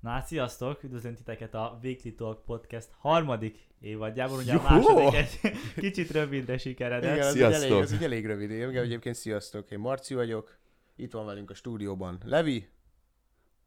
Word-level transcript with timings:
Na, 0.00 0.20
sziasztok! 0.20 0.82
Üdvözlünk 0.82 1.16
titeket 1.16 1.54
a 1.54 1.78
Weekly 1.82 2.08
Talk 2.10 2.44
Podcast 2.44 2.88
harmadik 2.98 3.68
évadjában, 3.80 4.38
ugye 4.38 4.52
a 4.54 4.74
Juhó! 4.74 4.94
második 5.04 5.40
egy 5.42 5.52
kicsit 5.84 6.10
rövidre 6.10 6.58
sikeredett. 6.58 7.14
Igen, 7.14 7.26
az 7.26 7.32
Sziasztok! 7.32 7.70
elég, 7.70 7.82
az 7.82 7.92
így 7.92 8.02
elég 8.04 8.26
rövid. 8.26 8.50
Én 8.50 8.68
egyébként 8.68 9.14
sziasztok. 9.14 9.70
Én 9.70 9.78
Marci 9.78 10.14
vagyok. 10.14 10.58
Itt 10.96 11.12
van 11.12 11.26
velünk 11.26 11.50
a 11.50 11.54
stúdióban 11.54 12.18
Levi, 12.24 12.68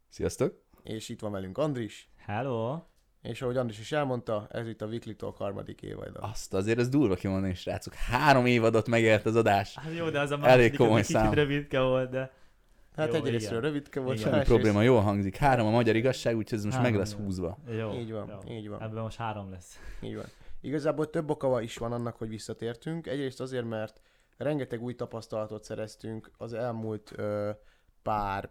Sziasztok! 0.10 0.62
és 0.84 1.10
itt 1.10 1.20
van 1.20 1.32
velünk 1.32 1.58
Andris. 1.58 2.10
Hello! 2.18 2.82
És 3.22 3.42
ahogy 3.42 3.58
Andris 3.58 3.80
is 3.80 3.92
elmondta, 3.92 4.48
ez 4.52 4.68
itt 4.68 4.82
a 4.82 4.86
Weekly 4.86 5.12
Talk 5.16 5.38
harmadik 5.38 5.82
évada. 5.82 6.20
Azt 6.20 6.54
azért 6.54 6.80
ez 6.80 6.90
durva 6.90 7.16
kimondani, 7.16 7.54
srácok. 7.54 7.94
Három 7.94 8.46
évadot 8.46 8.88
megélt 8.88 9.26
az 9.26 9.36
adás. 9.36 9.76
Hát 9.76 9.96
jó, 9.98 10.10
de 10.10 10.20
az 10.20 10.32
a 10.32 10.34
Elég 10.34 10.44
második, 10.44 10.78
komoly 10.78 10.94
az 10.94 11.00
egy 11.00 11.06
kicsit 11.06 11.22
szám. 11.22 11.34
rövidke 11.34 11.82
volt, 11.82 12.10
de 12.10 12.32
Hát 12.96 13.08
Jó, 13.08 13.14
egyrésztről 13.14 13.58
igen. 13.60 13.70
rövidke 13.72 14.00
volt, 14.00 14.20
Igen. 14.20 14.32
Semmi 14.32 14.44
probléma, 14.44 14.82
jól 14.82 15.02
hangzik. 15.02 15.36
Három 15.36 15.68
a 15.68 15.70
magyar 15.70 15.96
igazság, 15.96 16.36
úgyhogy 16.36 16.58
ez 16.58 16.64
most 16.64 16.76
Három, 16.78 16.92
meg 16.92 17.00
lesz 17.00 17.14
húzva. 17.14 17.58
jó. 17.78 17.94
Így 17.94 18.12
van, 18.12 18.40
jó. 18.48 18.56
így 18.56 18.70
van. 18.70 18.82
Ebben 18.82 19.04
most 19.04 19.18
három 19.18 19.52
lesz. 19.52 19.80
Így 20.02 20.16
van. 20.16 20.26
Igazából 20.62 21.10
több 21.10 21.30
oka 21.30 21.62
is 21.62 21.78
van 21.78 21.92
annak, 21.92 22.16
hogy 22.16 22.30
visszatértünk. 22.30 23.08
Egyrészt 23.08 23.42
azért, 23.42 23.70
mert 23.70 24.02
rengeteg 24.38 24.82
új 24.82 24.96
tapasztalatot 24.96 25.64
szereztünk 25.64 26.32
az 26.38 26.54
elmúlt 26.54 27.14
ö, 27.16 27.50
pár, 28.02 28.50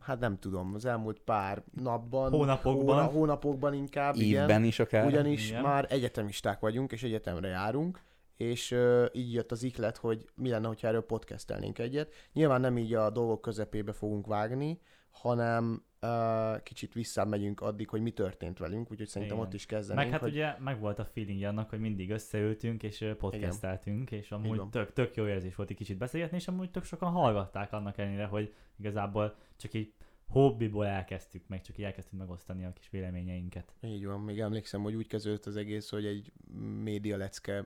hát 0.00 0.20
nem 0.20 0.38
tudom, 0.38 0.74
az 0.74 0.84
elmúlt 0.84 1.18
pár 1.18 1.62
napban. 1.82 2.30
Hónapokban. 2.30 2.94
Hóna, 2.96 3.06
hónapokban 3.06 3.74
inkább, 3.74 4.14
igen. 4.14 4.42
Évben 4.42 4.64
is 4.64 4.78
akár. 4.78 5.06
Ugyanis 5.06 5.48
Igen. 5.48 5.62
már 5.62 5.86
egyetemisták 5.88 6.60
vagyunk, 6.60 6.92
és 6.92 7.02
egyetemre 7.02 7.48
járunk, 7.48 8.00
és 8.42 8.76
így 9.12 9.32
jött 9.32 9.52
az 9.52 9.62
iklet, 9.62 9.96
hogy 9.96 10.24
mi 10.34 10.48
lenne, 10.48 10.66
ha 10.66 10.74
erről 10.80 11.06
podcastelnénk 11.06 11.78
egyet. 11.78 12.12
Nyilván 12.32 12.60
nem 12.60 12.78
így 12.78 12.94
a 12.94 13.10
dolgok 13.10 13.40
közepébe 13.40 13.92
fogunk 13.92 14.26
vágni, 14.26 14.80
hanem 15.10 15.84
uh, 16.02 16.62
kicsit 16.62 16.92
visszamegyünk 16.92 17.60
addig, 17.60 17.88
hogy 17.88 18.02
mi 18.02 18.10
történt 18.10 18.58
velünk, 18.58 18.90
úgyhogy 18.90 19.06
szerintem 19.06 19.36
Igen. 19.36 19.48
ott 19.48 19.54
is 19.54 19.66
kezdenénk. 19.66 20.04
Meg 20.04 20.12
hát 20.12 20.22
hogy... 20.22 20.32
ugye 20.32 20.54
meg 20.58 20.80
volt 20.80 20.98
a 20.98 21.04
feeling 21.04 21.42
annak, 21.42 21.70
hogy 21.70 21.80
mindig 21.80 22.10
összeültünk 22.10 22.82
és 22.82 23.04
podcasteltünk, 23.18 24.10
és 24.10 24.30
amúgy 24.30 24.56
van. 24.56 24.70
tök, 24.70 24.92
tök 24.92 25.14
jó 25.14 25.26
érzés 25.26 25.54
volt 25.54 25.70
egy 25.70 25.76
kicsit 25.76 25.98
beszélgetni, 25.98 26.36
és 26.36 26.48
amúgy 26.48 26.70
tök 26.70 26.84
sokan 26.84 27.10
hallgatták 27.10 27.72
annak 27.72 27.98
ellenére, 27.98 28.24
hogy 28.24 28.54
igazából 28.78 29.34
csak 29.56 29.74
így 29.74 29.92
hobbiból 30.32 30.86
elkezdtük, 30.86 31.42
meg 31.48 31.60
csak 31.62 31.78
így 31.78 31.84
elkezdtük 31.84 32.18
megosztani 32.18 32.64
a 32.64 32.72
kis 32.72 32.90
véleményeinket. 32.90 33.72
Így 33.80 34.06
van, 34.06 34.20
még 34.20 34.40
emlékszem, 34.40 34.82
hogy 34.82 34.94
úgy 34.94 35.06
kezdődött 35.06 35.46
az 35.46 35.56
egész, 35.56 35.90
hogy 35.90 36.06
egy 36.06 36.32
média 36.82 37.16
lecke 37.16 37.64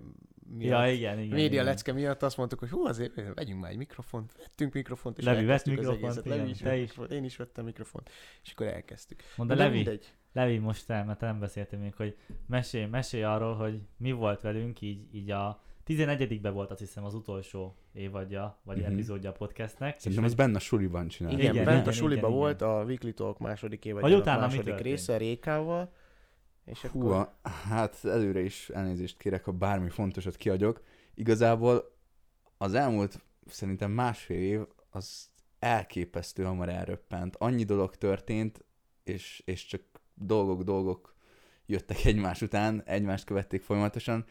miatt, 0.56 0.86
Ja, 0.86 0.92
igen, 0.92 1.18
igen. 1.18 1.34
média 1.34 1.46
igen. 1.46 1.64
lecke 1.64 1.92
miatt 1.92 2.22
azt 2.22 2.36
mondtuk, 2.36 2.58
hogy 2.58 2.68
hú, 2.70 2.86
azért 2.86 3.34
vegyünk 3.34 3.60
már 3.60 3.70
egy 3.70 3.76
mikrofont, 3.76 4.32
vettünk 4.38 4.72
mikrofont, 4.72 5.18
és 5.18 5.24
Levi 5.24 5.44
vett 5.44 5.48
elkezdtük 5.48 5.78
az 5.78 5.84
mikrofont, 5.84 6.12
egészet. 6.12 6.26
igen, 6.26 6.38
Levi 6.38 6.50
is, 6.50 6.58
te 6.58 6.74
is. 6.74 6.80
mikrofont, 6.80 7.10
én 7.10 7.24
is 7.24 7.36
vettem 7.36 7.64
mikrofont, 7.64 8.10
és 8.44 8.52
akkor 8.52 8.66
elkezdtük. 8.66 9.22
Mondd 9.36 9.56
Levi, 9.56 9.74
mindegy. 9.74 10.12
Levi, 10.32 10.58
most 10.58 10.86
te, 10.86 11.02
mert 11.02 11.20
nem 11.20 11.38
beszéltél 11.38 11.78
még, 11.78 11.94
hogy 11.94 12.16
mesélj, 12.46 12.84
mesélj 12.86 13.22
arról, 13.22 13.54
hogy 13.54 13.80
mi 13.96 14.12
volt 14.12 14.40
velünk, 14.40 14.80
így, 14.80 15.14
így 15.14 15.30
a 15.30 15.62
11 15.86 16.40
volt 16.52 16.70
azt 16.70 16.80
hiszem 16.80 17.04
az 17.04 17.14
utolsó 17.14 17.74
évadja, 17.92 18.58
vagy 18.62 18.76
Mhm. 18.82 18.92
epizódja 18.92 19.30
a 19.30 19.32
podcastnek. 19.32 19.98
Szerintem 19.98 20.24
ez 20.26 20.34
benne 20.34 20.56
a 20.56 20.60
suliban 20.60 21.08
csinál. 21.08 21.32
Igen, 21.32 21.42
Igen, 21.42 21.54
igen 21.54 21.66
bent 21.66 21.78
igen, 21.80 21.88
a 21.92 21.96
suliba 21.96 22.26
igen, 22.26 22.38
volt 22.38 22.62
a 22.62 22.82
Weekly 22.86 23.10
Talk 23.10 23.38
második 23.38 23.84
év, 23.84 23.94
Vagy 23.94 24.14
utána 24.14 24.46
mi 24.46 24.56
második 24.56 24.78
része 24.78 25.16
Rékával, 25.16 25.92
és 26.64 26.82
Hú, 26.82 27.00
akkor... 27.00 27.12
a- 27.42 27.48
hát 27.48 28.04
előre 28.04 28.40
is 28.40 28.68
elnézést 28.68 29.18
kérek, 29.18 29.44
ha 29.44 29.52
bármi 29.52 29.88
fontosat 29.88 30.36
kiadjuk. 30.36 30.82
Igazából 31.14 31.96
az 32.58 32.74
elmúlt 32.74 33.24
szerintem 33.46 33.90
másfél 33.90 34.40
év 34.42 34.60
az 34.90 35.28
elképesztő 35.58 36.42
hamar 36.44 36.68
elröppent. 36.68 37.36
Annyi 37.36 37.64
dolog 37.64 37.96
történt, 37.96 38.64
és, 39.04 39.42
és 39.44 39.66
csak 39.66 39.80
dolgok, 40.14 40.62
dolgok 40.62 41.14
jöttek 41.66 42.04
egymás 42.04 42.42
után, 42.42 42.82
egymást 42.84 43.24
követték 43.24 43.62
folyamatosan. 43.62 44.24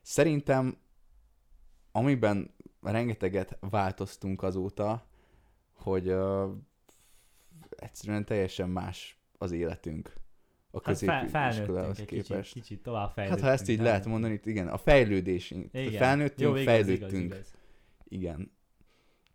Szerintem, 0.00 0.76
amiben 1.92 2.54
rengeteget 2.82 3.56
változtunk 3.60 4.42
azóta, 4.42 5.06
hogy 5.72 6.08
uh, 6.08 6.50
egyszerűen 7.76 8.24
teljesen 8.24 8.68
más 8.68 9.16
az 9.38 9.52
életünk 9.52 10.12
a 10.70 10.80
Hát 10.84 10.98
fel, 10.98 11.20
középiskolához 11.24 11.96
kicsit, 11.96 12.26
képest. 12.26 12.52
kicsit 12.52 12.82
tovább 12.82 13.04
Hát 13.04 13.12
fejlődtünk. 13.14 13.46
ha 13.46 13.52
ezt 13.52 13.68
így 13.68 13.80
lehet 13.80 14.06
mondani, 14.06 14.32
itt 14.34 14.46
igen, 14.46 14.68
a 14.68 14.78
fejlődés, 14.78 15.50
Igen. 15.50 15.92
felnőttünk, 15.92 16.40
Jó, 16.40 16.56
igaz, 16.56 16.64
fejlődtünk, 16.64 17.12
Igaz, 17.24 17.36
igaz. 17.38 17.54
igen. 18.08 18.52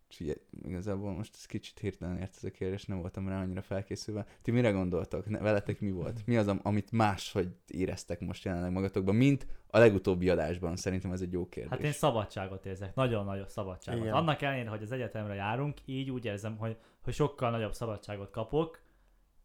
És 0.08 0.20
ugye, 0.20 0.34
igazából 0.62 1.12
most 1.12 1.34
ez 1.34 1.46
kicsit 1.46 1.78
hirtelen 1.78 2.18
ért 2.18 2.34
ez 2.36 2.44
a 2.44 2.50
kérdés, 2.50 2.84
nem 2.84 3.00
voltam 3.00 3.28
rá 3.28 3.40
annyira 3.40 3.62
felkészülve. 3.62 4.26
Ti 4.42 4.50
mire 4.50 4.70
gondoltok? 4.70 5.28
Ne, 5.28 5.38
veletek 5.38 5.80
mi 5.80 5.90
volt? 5.90 6.26
Mi 6.26 6.36
az, 6.36 6.46
am- 6.46 6.60
amit 6.62 6.92
máshogy 6.92 7.48
éreztek 7.66 8.20
most 8.20 8.44
jelenleg 8.44 8.72
magatokban, 8.72 9.14
mint 9.14 9.46
a 9.66 9.78
legutóbbi 9.78 10.28
adásban? 10.28 10.76
Szerintem 10.76 11.12
ez 11.12 11.20
egy 11.20 11.32
jó 11.32 11.48
kérdés. 11.48 11.70
Hát 11.70 11.80
én 11.80 11.92
szabadságot 11.92 12.66
érzek, 12.66 12.94
nagyon 12.94 13.24
nagyobb 13.24 13.48
szabadságot. 13.48 14.00
Igen. 14.00 14.14
Annak 14.14 14.42
ellenére, 14.42 14.68
hogy 14.68 14.82
az 14.82 14.92
egyetemre 14.92 15.34
járunk, 15.34 15.78
így 15.84 16.10
úgy 16.10 16.24
érzem, 16.24 16.56
hogy, 16.56 16.76
hogy 17.02 17.14
sokkal 17.14 17.50
nagyobb 17.50 17.72
szabadságot 17.72 18.30
kapok, 18.30 18.80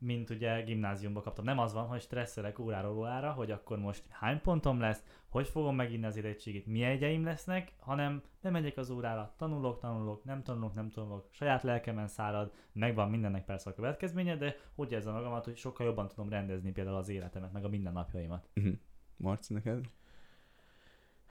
mint 0.03 0.30
ugye 0.30 0.62
gimnáziumba 0.62 1.22
kaptam. 1.22 1.46
Nem 1.46 1.59
az 1.59 1.74
van, 1.74 1.88
hogy 1.88 2.02
stresszelek 2.02 2.59
óráról 2.59 2.97
órára, 2.97 3.31
hogy 3.31 3.52
akkor 3.52 3.80
most 3.80 4.03
hány 4.09 4.41
pontom 4.41 4.80
lesz, 4.80 5.03
hogy 5.30 5.47
fogom 5.47 5.75
meginni 5.75 6.06
az 6.06 6.16
érettségit, 6.16 6.66
milyen 6.66 6.91
egyeim 6.91 7.24
lesznek, 7.24 7.74
hanem 7.80 8.22
nem 8.42 8.52
megyek 8.52 8.78
az 8.78 8.90
órára, 8.90 9.34
tanulok, 9.38 9.80
tanulok, 9.80 10.24
nem 10.24 10.44
tanulok, 10.44 10.74
nem 10.74 10.90
tanulok, 10.90 11.28
saját 11.31 11.63
lelkemen 11.63 12.08
szárad, 12.08 12.52
megvan 12.72 13.09
mindennek 13.09 13.46
persze 13.46 13.69
a 13.69 13.74
következménye, 13.74 14.38
de 14.38 14.56
úgy 14.75 14.92
érzem 14.92 15.13
magamat, 15.13 15.46
hogy 15.46 15.58
sokkal 15.58 15.86
jobban 15.86 16.08
tudom 16.08 16.30
rendezni 16.30 16.72
például 16.72 16.97
az 16.97 17.09
életemet, 17.09 17.52
meg 17.52 17.66
a 17.66 17.69
mindennapjaimat. 17.69 18.50
Mhm. 18.53 18.69
Marci, 19.18 19.53
neked? 19.53 19.86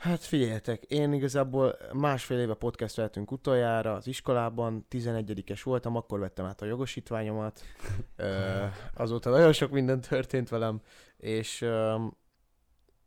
Hát 0.03 0.21
figyeljetek, 0.21 0.85
én 0.85 1.13
igazából 1.13 1.77
másfél 1.93 2.39
éve 2.39 2.55
podcasteltünk 2.55 3.31
utoljára 3.31 3.95
az 3.95 4.07
iskolában, 4.07 4.87
11-es 4.91 5.61
voltam, 5.65 5.97
akkor 5.97 6.19
vettem 6.19 6.45
át 6.45 6.63
a 6.63 6.65
jogosítványomat, 6.65 7.61
Ö, 8.17 8.65
azóta 8.95 9.31
nagyon 9.31 9.53
sok 9.53 9.71
minden 9.71 10.01
történt 10.01 10.49
velem, 10.49 10.81
és 11.17 11.61
ö, 11.61 12.05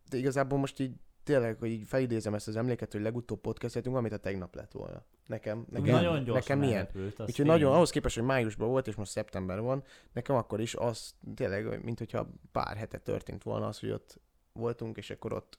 de 0.10 0.18
igazából 0.18 0.60
most 0.60 0.80
így 0.80 0.94
tényleg, 1.24 1.58
hogy 1.60 1.70
így 1.70 1.88
felidézem 1.88 2.34
ezt 2.34 2.48
az 2.48 2.56
emléket, 2.56 2.92
hogy 2.92 3.02
legutóbb 3.02 3.42
podcasteltünk, 3.42 3.96
amit 3.96 4.14
a 4.14 4.18
tegnap 4.18 4.56
lett 4.56 4.72
volna. 4.72 5.04
Nekem, 5.26 5.66
nekem, 5.70 5.94
Nagyon 5.94 6.24
gyorsan 6.24 6.58
nekem 6.58 6.88
az 7.18 7.28
Úgyhogy 7.28 7.46
nagyon, 7.46 7.74
ahhoz 7.74 7.90
képest, 7.90 8.16
hogy 8.16 8.26
májusban 8.26 8.68
volt, 8.68 8.88
és 8.88 8.96
most 8.96 9.12
szeptember 9.12 9.62
van, 9.62 9.84
nekem 10.14 10.36
akkor 10.36 10.62
is 10.62 10.76
az 10.76 11.16
tényleg, 11.36 11.84
mint 11.84 11.98
hogyha 11.98 12.30
pár 12.52 12.78
hete 12.78 12.98
történt 12.98 13.44
volna 13.44 13.68
az, 13.68 13.80
hogy 13.80 13.92
ott 13.92 14.20
voltunk, 14.54 14.98
és 14.98 15.10
akkor 15.10 15.34
ott 15.34 15.58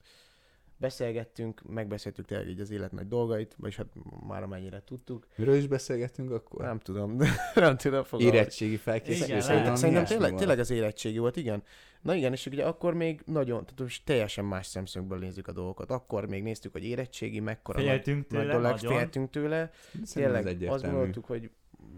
beszélgettünk, 0.77 1.63
megbeszéltük 1.69 2.27
tényleg 2.27 2.49
így 2.49 2.61
az 2.61 2.71
élet 2.71 2.93
nagy 2.93 3.09
dolgait, 3.09 3.55
vagyis 3.59 3.77
hát 3.77 3.87
már 4.27 4.43
amennyire 4.43 4.83
tudtuk. 4.85 5.27
Miről 5.37 5.55
is 5.55 5.67
beszélgettünk 5.67 6.31
akkor? 6.31 6.65
Nem 6.65 6.79
tudom, 6.79 7.17
nem 7.55 7.77
tudom 7.77 8.05
fogalmazni. 8.05 8.39
Érettségi 8.39 8.77
felkészülés. 8.77 9.45
Szerintem 9.45 10.05
tényleg, 10.05 10.35
tényleg 10.35 10.59
az 10.59 10.71
érettségi 10.71 11.19
volt, 11.19 11.37
igen. 11.37 11.63
Na 12.03 12.15
igen, 12.15 12.33
és 12.33 12.47
ugye 12.47 12.65
akkor 12.65 12.95
még 12.95 13.23
nagyon, 13.25 13.65
tehát 13.65 13.81
most 13.81 14.05
teljesen 14.05 14.45
más 14.45 14.67
szemszögből 14.67 15.19
nézzük 15.19 15.49
a 15.49 15.53
dolgokat. 15.53 15.91
Akkor 15.91 16.29
még 16.29 16.43
néztük, 16.43 16.73
hogy 16.73 16.85
érettségi, 16.85 17.41
mekkora 17.41 17.79
nagy, 17.79 17.89
Féltünk 17.89 18.29
nagy 18.29 18.41
tőle, 18.41 18.53
dolog, 18.53 18.71
nagyon. 18.71 18.97
féltünk 18.97 19.31
tőle, 19.31 19.71
Szerintem 20.05 20.45
tényleg 20.45 20.71
azt 20.73 20.85
gondoltuk, 20.85 21.25
hogy 21.25 21.51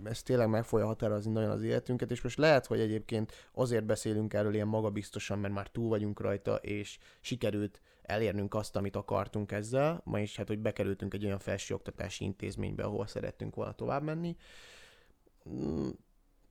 ez 0.04 0.22
tényleg 0.22 0.48
meg 0.48 0.64
fogja 0.64 0.86
határozni 0.86 1.32
nagyon 1.32 1.50
az 1.50 1.62
életünket, 1.62 2.10
és 2.10 2.22
most 2.22 2.38
lehet, 2.38 2.66
hogy 2.66 2.80
egyébként 2.80 3.32
azért 3.52 3.84
beszélünk 3.84 4.34
erről 4.34 4.54
ilyen 4.54 4.66
magabiztosan, 4.66 5.38
mert 5.38 5.54
már 5.54 5.68
túl 5.68 5.88
vagyunk 5.88 6.20
rajta, 6.20 6.54
és 6.54 6.98
sikerült 7.20 7.80
elérnünk 8.08 8.54
azt, 8.54 8.76
amit 8.76 8.96
akartunk 8.96 9.52
ezzel, 9.52 10.00
ma 10.04 10.20
is 10.20 10.36
hát, 10.36 10.48
hogy 10.48 10.58
bekerültünk 10.58 11.14
egy 11.14 11.24
olyan 11.24 11.38
felsőoktatási 11.38 12.24
intézménybe, 12.24 12.82
ahol 12.82 13.06
szerettünk 13.06 13.54
volna 13.54 13.72
tovább 13.72 14.02
menni. 14.02 14.36
Mm, 15.48 15.88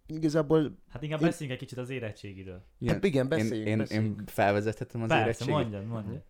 igazából, 0.06 0.78
Hát 0.90 1.04
inkább 1.04 1.22
Én- 1.22 1.26
beszéljünk 1.28 1.60
egy 1.60 1.68
kicsit 1.68 1.84
az 1.84 1.90
érettségiről. 1.90 2.64
Igen, 2.80 2.94
hát 2.94 3.04
igen, 3.04 3.24
én, 3.24 3.30
beszéljünk, 3.30 3.68
én, 3.68 3.78
beszéljünk. 3.78 4.20
én 4.20 4.26
felvezethetem 4.26 5.02
az 5.02 5.08
Persze, 5.08 5.24
érettségit. 5.24 5.54
mondjad, 5.54 5.86
mondjad. 5.86 6.22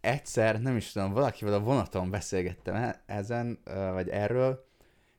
Egyszer, 0.00 0.60
nem 0.60 0.76
is 0.76 0.92
tudom, 0.92 1.12
valakivel 1.12 1.54
a 1.54 1.60
vonaton 1.60 2.10
beszélgettem 2.10 2.74
e- 2.74 3.02
ezen, 3.06 3.58
vagy 3.92 4.08
erről, 4.08 4.66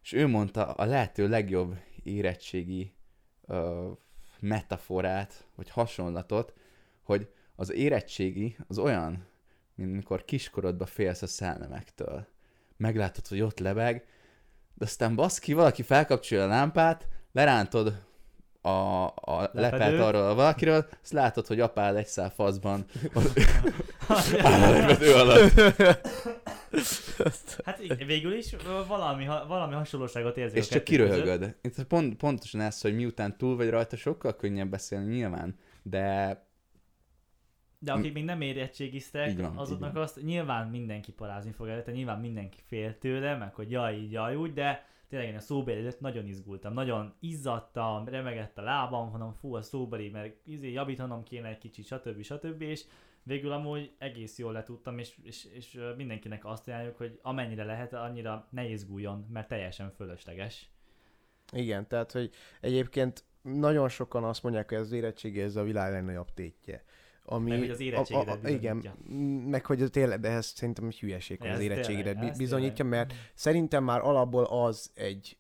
és 0.04 0.14
ő 0.14 0.28
mondta 0.28 0.66
a 0.72 0.86
lehető 0.86 1.28
legjobb 1.28 1.78
érettségi 2.04 2.94
ö, 3.46 3.90
metaforát, 4.40 5.48
vagy 5.56 5.70
hasonlatot, 5.70 6.54
hogy 7.04 7.30
az 7.56 7.72
érettségi 7.72 8.58
az 8.68 8.78
olyan, 8.78 9.26
mint 9.76 9.94
mikor 9.96 10.26
kiskorodba 10.26 10.86
félsz 10.86 11.22
a 11.22 11.28
szellemektől. 11.28 12.28
Meglátod, 12.78 13.28
hogy 13.28 13.42
ott 13.42 13.60
lebeg, 13.60 14.06
de 14.74 14.86
aztán 14.86 15.16
baszki, 15.16 15.54
valaki 15.54 15.82
felkapcsolja 15.82 16.44
a 16.44 16.48
lámpát, 16.48 17.08
lerántod 17.32 17.94
a, 18.62 18.70
a 19.06 19.50
lepet 19.54 19.54
Lepedőt. 19.54 20.00
arról 20.02 20.22
a 20.28 20.34
valakiről, 20.36 20.88
azt 21.04 21.12
látod, 21.14 21.48
hogy 21.48 21.60
apád 21.60 21.96
egy 21.96 22.08
szál 22.08 22.30
faszban 22.30 22.86
áll 24.44 24.62
a 24.64 24.70
lepedő 24.72 25.14
alatt. 25.14 25.52
Hát 27.66 27.80
végül 28.06 28.34
is 28.34 28.56
valami, 28.88 29.26
ha- 29.26 29.46
valami 29.48 29.74
hasonlóságot 29.74 30.38
érzek 30.38 30.58
És 30.58 30.68
csak 30.68 30.84
kettő 30.84 30.98
között. 30.98 31.14
kiröhögöd. 31.24 31.56
Itt 31.62 31.84
pont, 31.84 32.16
pontosan 32.16 32.62
ez, 32.62 32.82
hogy 32.82 32.96
miután 32.96 33.38
túl 33.38 33.56
vagy 33.56 33.70
rajta, 33.70 33.96
sokkal 33.96 34.36
könnyebb 34.36 34.70
beszélni 34.70 35.14
nyilván, 35.16 35.56
de 35.84 36.40
De 37.86 37.92
akik 37.92 38.14
még 38.14 38.24
nem 38.24 38.42
érettségiztek, 38.42 39.30
Így 39.30 39.42
van, 39.42 39.52
így 39.52 39.60
azoknak 39.60 39.94
van. 39.94 40.02
azt 40.04 40.24
nyilván 40.24 40.68
mindenki 40.68 41.12
parázni 41.12 41.52
fog 41.52 41.68
előtte, 41.68 41.92
nyilván 41.92 42.20
mindenki 42.20 42.62
fél 42.66 42.98
tőle, 42.98 43.36
meg 43.36 43.54
hogy 43.54 43.72
jaj, 43.72 43.96
így, 43.96 44.12
jaj, 44.12 44.36
úgy, 44.36 44.54
de 44.54 44.86
tényleg 45.08 45.28
én 45.28 45.36
a 45.36 45.40
szóbeli 45.40 45.80
előtt 45.80 46.00
nagyon 46.00 46.26
izgultam, 46.26 46.74
nagyon 46.74 47.14
izzadtam, 47.20 48.08
remegett 48.08 48.58
a 48.58 48.62
lábam, 48.62 49.12
hanem 49.12 49.34
fú, 49.34 49.56
a 49.56 49.62
szóbeli, 49.62 50.10
mert 50.10 50.36
izé, 50.46 50.72
javítanom 50.72 51.24
kéne 51.24 51.48
egy 51.48 51.58
kicsit, 51.58 51.86
stb. 51.86 52.22
stb. 52.22 52.62
És 52.62 52.84
végül 53.24 53.52
amúgy 53.52 53.92
egész 53.98 54.38
jól 54.38 54.52
letudtam, 54.54 54.98
és, 54.98 55.18
és, 55.24 55.46
és 55.54 55.80
mindenkinek 55.98 56.46
azt 56.46 56.68
ajánljuk, 56.68 56.98
hogy 56.98 57.20
amennyire 57.22 57.64
lehet, 57.64 57.94
annyira 57.94 58.48
ne 58.50 58.68
izguljon, 58.68 59.26
mert 59.30 59.48
teljesen 59.48 59.92
fölösleges. 59.92 60.70
Igen, 61.52 61.88
tehát, 61.88 62.12
hogy 62.12 62.30
egyébként 62.62 63.24
nagyon 63.42 63.90
sokan 63.90 64.24
azt 64.24 64.44
mondják, 64.44 64.70
hogy 64.70 64.78
az 64.78 64.92
érettségi 64.92 65.42
ez 65.42 65.56
a 65.56 65.64
világ 65.64 65.92
legnagyobb 65.92 66.34
tétje. 66.34 66.84
Ami, 67.28 67.50
Meg 67.50 67.60
hogy 67.60 67.70
az 67.70 67.80
érettségidet 67.80 68.50
Igen, 68.50 68.80
bizonyítja. 68.80 68.96
m- 69.08 69.50
meg 69.50 69.66
hogy 69.66 69.90
tényleg, 69.92 70.20
de 70.20 70.30
ez 70.30 70.46
szerintem 70.46 70.90
hülyeség, 71.00 71.40
hogy 71.42 71.50
az 71.50 71.60
érettségidet 71.60 72.18
tényleg, 72.18 72.38
bizonyítja, 72.38 72.84
tényleg. 72.86 73.08
mert 73.08 73.14
szerintem 73.34 73.84
már 73.84 74.02
alapból 74.02 74.44
az 74.44 74.92
egy 74.96 75.38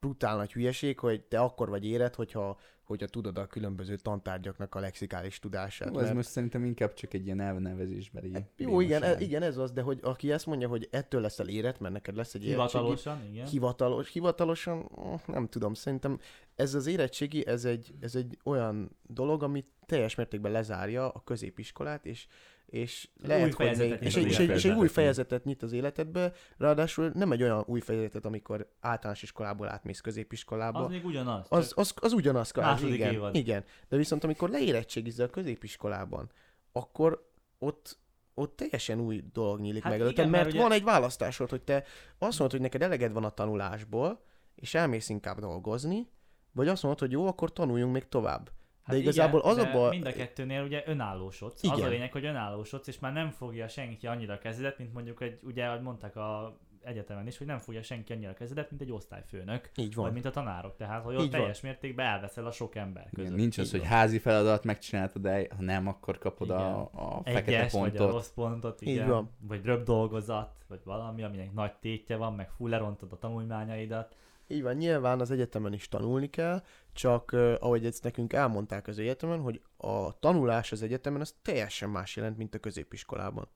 brutál 0.00 0.36
nagy 0.36 0.52
hülyeség, 0.52 0.98
hogy 0.98 1.22
te 1.22 1.40
akkor 1.40 1.68
vagy 1.68 1.86
éret, 1.86 2.14
hogyha, 2.14 2.58
hogyha 2.92 3.06
tudod 3.06 3.38
a 3.38 3.46
különböző 3.46 3.96
tantárgyaknak 3.96 4.74
a 4.74 4.80
lexikális 4.80 5.38
tudását. 5.38 5.96
Ó, 5.96 6.00
ez 6.00 6.10
most 6.10 6.28
szerintem 6.28 6.64
inkább 6.64 6.94
csak 6.94 7.14
egy 7.14 7.24
ilyen 7.24 7.40
elnevezésbeli 7.40 8.32
Jó, 8.56 8.80
igen, 8.80 9.02
e- 9.02 9.20
igen, 9.20 9.42
ez 9.42 9.56
az, 9.56 9.72
de 9.72 9.82
hogy 9.82 9.98
aki 10.02 10.32
ezt 10.32 10.46
mondja, 10.46 10.68
hogy 10.68 10.88
ettől 10.90 11.20
leszel 11.20 11.48
érett, 11.48 11.80
mert 11.80 11.94
neked 11.94 12.16
lesz 12.16 12.34
egy 12.34 12.44
érettségi, 12.44 12.78
Hivatalosan, 12.78 13.24
igen. 13.30 13.46
hivatalos, 13.46 14.12
hivatalosan, 14.12 14.90
mm, 15.00 15.14
nem 15.26 15.48
tudom, 15.48 15.74
szerintem 15.74 16.18
ez 16.56 16.74
az 16.74 16.86
érettségi, 16.86 17.46
ez 17.46 17.64
egy, 17.64 17.94
ez 18.00 18.14
egy 18.14 18.38
olyan 18.44 18.96
dolog, 19.02 19.42
ami 19.42 19.64
teljes 19.86 20.14
mértékben 20.14 20.52
lezárja 20.52 21.08
a 21.08 21.22
középiskolát, 21.24 22.06
és, 22.06 22.26
és 22.72 23.08
lehet, 23.22 23.44
új 23.44 23.66
hogy 23.66 23.76
még, 23.78 23.96
és, 24.00 24.16
és, 24.16 24.38
egy, 24.38 24.48
és 24.48 24.64
egy 24.64 24.76
új 24.76 24.88
fejezetet 24.88 25.44
nyit 25.44 25.62
az 25.62 25.72
életedbe, 25.72 26.32
ráadásul 26.56 27.10
nem 27.14 27.32
egy 27.32 27.42
olyan 27.42 27.64
új 27.66 27.80
fejezetet, 27.80 28.24
amikor 28.24 28.72
általános 28.80 29.22
iskolából 29.22 29.68
átmész 29.68 30.00
középiskolába. 30.00 30.78
Az 30.78 30.90
még 30.90 31.04
ugyanaz. 31.04 31.46
Az, 31.48 31.72
az, 31.76 31.94
az 31.96 32.12
ugyanaz, 32.12 32.50
kvázi, 32.50 32.92
igen, 32.92 33.12
évad. 33.12 33.34
igen. 33.34 33.64
De 33.88 33.96
viszont 33.96 34.24
amikor 34.24 34.50
leérettségizel 34.50 35.26
a 35.26 35.30
középiskolában, 35.30 36.30
akkor 36.72 37.30
ott 37.58 37.98
ott 38.34 38.56
teljesen 38.56 39.00
új 39.00 39.24
dolog 39.32 39.60
nyílik 39.60 39.82
Hát 39.82 39.92
meg 39.92 40.00
előtted, 40.00 40.28
mert 40.28 40.42
mert 40.42 40.54
ugye- 40.54 40.62
van 40.62 40.72
egy 40.72 40.84
választásod, 40.84 41.50
hogy 41.50 41.62
te 41.62 41.84
azt 42.18 42.38
mondod, 42.38 42.50
hogy 42.50 42.60
neked 42.60 42.82
eleged 42.82 43.12
van 43.12 43.24
a 43.24 43.30
tanulásból, 43.30 44.24
és 44.54 44.74
elmész 44.74 45.08
inkább 45.08 45.38
dolgozni, 45.38 46.08
vagy 46.52 46.68
azt 46.68 46.82
mondod, 46.82 47.00
hogy 47.00 47.10
jó, 47.12 47.26
akkor 47.26 47.52
tanuljunk 47.52 47.92
még 47.92 48.08
tovább. 48.08 48.50
De 48.86 48.96
igazából 48.96 49.40
az 49.40 49.56
a 49.56 49.62
de 49.64 49.72
baj- 49.72 49.90
Mind 49.90 50.06
a 50.06 50.12
kettőnél 50.12 50.62
ugye 50.62 50.82
önállósodsz. 50.86 51.62
Az 51.64 51.76
Igen. 51.78 51.86
a 51.86 51.90
lényeg, 51.90 52.12
hogy 52.12 52.24
önállósodsz, 52.24 52.86
és 52.86 52.98
már 52.98 53.12
nem 53.12 53.30
fogja 53.30 53.68
senki 53.68 54.06
annyira 54.06 54.34
a 54.34 54.38
kezedet, 54.38 54.78
mint 54.78 54.92
mondjuk 54.92 55.20
egy, 55.22 55.38
ugye, 55.42 55.66
ahogy 55.66 55.82
mondták 55.82 56.16
a 56.16 56.56
egyetemen 56.84 57.26
is, 57.26 57.38
hogy 57.38 57.46
nem 57.46 57.58
fogja 57.58 57.82
senki 57.82 58.12
annyira 58.12 58.30
a 58.30 58.34
kezedet, 58.34 58.70
mint 58.70 58.82
egy 58.82 58.92
osztályfőnök, 58.92 59.70
Így 59.76 59.94
vagy 59.94 60.04
van. 60.04 60.12
mint 60.12 60.24
a 60.24 60.30
tanárok. 60.30 60.76
Tehát, 60.76 61.02
hogy 61.04 61.14
Így 61.14 61.20
ott 61.20 61.30
van. 61.30 61.40
teljes 61.40 61.60
mértékben 61.60 62.06
elveszel 62.06 62.46
a 62.46 62.50
sok 62.50 62.74
ember 62.74 63.02
között. 63.10 63.24
Igen, 63.26 63.32
nincs 63.38 63.58
az, 63.58 63.64
Így 63.64 63.70
hogy 63.70 63.80
van. 63.80 63.88
házi 63.88 64.18
feladat 64.18 64.64
megcsináltad, 64.64 65.22
de 65.22 65.46
ha 65.56 65.62
nem, 65.62 65.86
akkor 65.86 66.18
kapod 66.18 66.50
a, 66.50 66.54
Igen. 66.54 67.04
a 67.04 67.20
fekete 67.24 67.58
Egyes, 67.58 67.72
vagy 67.72 67.80
a 67.80 67.84
pontot. 67.98 68.10
rossz 68.10 68.30
pontot, 68.34 68.82
Így 68.82 68.88
igen. 68.88 69.08
van. 69.08 69.30
Vagy 69.40 69.64
röbb 69.64 69.84
dolgozat, 69.84 70.50
vagy 70.68 70.80
valami, 70.84 71.22
aminek 71.22 71.52
nagy 71.52 71.72
tétje 71.74 72.16
van, 72.16 72.34
meg 72.34 72.50
full 72.50 72.70
lerontod 72.70 73.12
a 73.12 73.18
tanulmányaidat. 73.18 74.16
Így 74.46 74.62
van, 74.62 74.74
nyilván 74.74 75.20
az 75.20 75.30
egyetemen 75.30 75.72
is 75.72 75.88
tanulni 75.88 76.30
kell, 76.30 76.62
csak 76.92 77.30
uh, 77.32 77.54
ahogy 77.60 77.86
ezt 77.86 78.02
nekünk 78.02 78.32
elmondták 78.32 78.86
az 78.86 78.98
egyetemen, 78.98 79.40
hogy 79.40 79.62
a 79.76 80.18
tanulás 80.18 80.72
az 80.72 80.82
egyetemen 80.82 81.20
az 81.20 81.34
teljesen 81.42 81.90
más 81.90 82.16
jelent, 82.16 82.36
mint 82.36 82.54
a 82.54 82.58
középiskolában. 82.58 83.48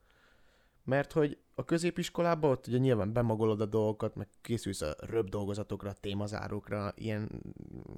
Mert 0.85 1.13
hogy 1.13 1.39
a 1.59 1.65
középiskolában 1.65 2.51
ott 2.51 2.67
ugye 2.67 2.79
nyilván 2.79 3.13
bemagolod 3.13 3.61
a 3.61 3.67
dolgokat, 3.67 4.15
meg 4.15 4.29
készülsz 4.43 4.83
a 4.83 4.95
röbb 5.11 5.29
dolgozatokra, 5.29 5.93
témazárókra, 5.93 6.93
ilyen 6.95 7.29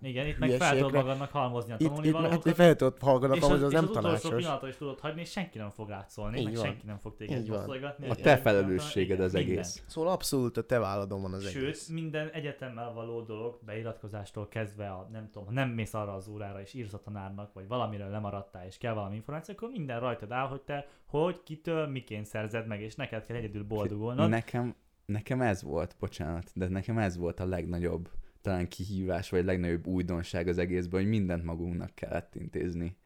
Igen, 0.00 0.26
itt 0.26 0.38
meg 0.38 0.50
fel 0.50 0.76
tudod 0.76 0.92
magadnak 0.92 1.30
halmozni 1.30 1.72
a 1.72 1.74
Itt, 1.74 1.80
itt 1.80 1.86
tanulnivalókat. 1.88 2.44
hát 2.44 2.54
fel 2.54 2.76
tudod 2.76 2.94
és 3.34 3.40
hogy 3.40 3.52
az, 3.52 3.62
az 3.62 3.68
és 3.72 3.74
nem 3.74 3.84
az 3.84 3.90
utolsó 3.90 4.00
tanácsos. 4.00 4.34
pillanatot 4.34 4.68
is 4.68 4.76
tudod 4.76 5.00
hagyni, 5.00 5.20
és 5.20 5.30
senki 5.30 5.58
nem 5.58 5.70
fog 5.70 5.88
rád 5.88 6.08
szólni, 6.08 6.38
Így 6.38 6.44
meg 6.44 6.54
van. 6.54 6.64
senki 6.64 6.86
nem 6.86 6.98
fog 6.98 7.16
téged 7.16 7.48
bosszolgatni. 7.48 8.08
A 8.08 8.14
te 8.14 8.36
felelősséged 8.36 9.20
az 9.20 9.34
egész. 9.34 9.82
Szóval 9.86 10.12
abszolút 10.12 10.56
a 10.56 10.62
te 10.62 10.78
válladon 10.78 11.22
van 11.22 11.32
az 11.32 11.48
Sőt, 11.48 11.62
egész. 11.62 11.88
minden 11.88 12.28
egyetemmel 12.30 12.92
való 12.92 13.20
dolog, 13.22 13.58
beiratkozástól 13.66 14.48
kezdve, 14.48 14.88
a, 14.90 15.08
nem 15.12 15.28
tudom, 15.30 15.46
ha 15.48 15.52
nem 15.54 15.68
mész 15.68 15.94
arra 15.94 16.14
az 16.14 16.28
órára 16.28 16.60
és 16.60 16.74
írsz 16.74 16.92
a 16.92 17.00
tanárnak, 17.00 17.52
vagy 17.52 17.68
valamiről 17.68 18.10
lemaradtál 18.10 18.66
és 18.66 18.78
kell 18.78 18.94
valami 18.94 19.14
információ, 19.14 19.54
akkor 19.56 19.68
minden 19.70 20.00
rajtad 20.00 20.32
áll, 20.32 20.46
hogy 20.48 20.60
te 20.60 20.86
hogy, 21.06 21.42
kitől, 21.42 21.86
miként 21.86 22.26
szerzed 22.26 22.66
meg, 22.66 22.80
és 22.80 22.94
neked 22.94 23.26
kell 23.26 23.36
egyedül 23.48 23.66
boldogulnod. 23.66 24.28
Nekem, 24.28 24.74
nekem 25.06 25.40
ez 25.40 25.62
volt, 25.62 25.96
bocsánat, 26.00 26.50
de 26.54 26.68
nekem 26.68 26.98
ez 26.98 27.16
volt 27.16 27.40
a 27.40 27.46
legnagyobb 27.46 28.08
talán 28.40 28.68
kihívás, 28.68 29.30
vagy 29.30 29.44
legnagyobb 29.44 29.86
újdonság 29.86 30.48
az 30.48 30.58
egészben, 30.58 31.00
hogy 31.00 31.08
mindent 31.08 31.44
magunknak 31.44 31.94
kellett 31.94 32.34
intézni. 32.34 32.96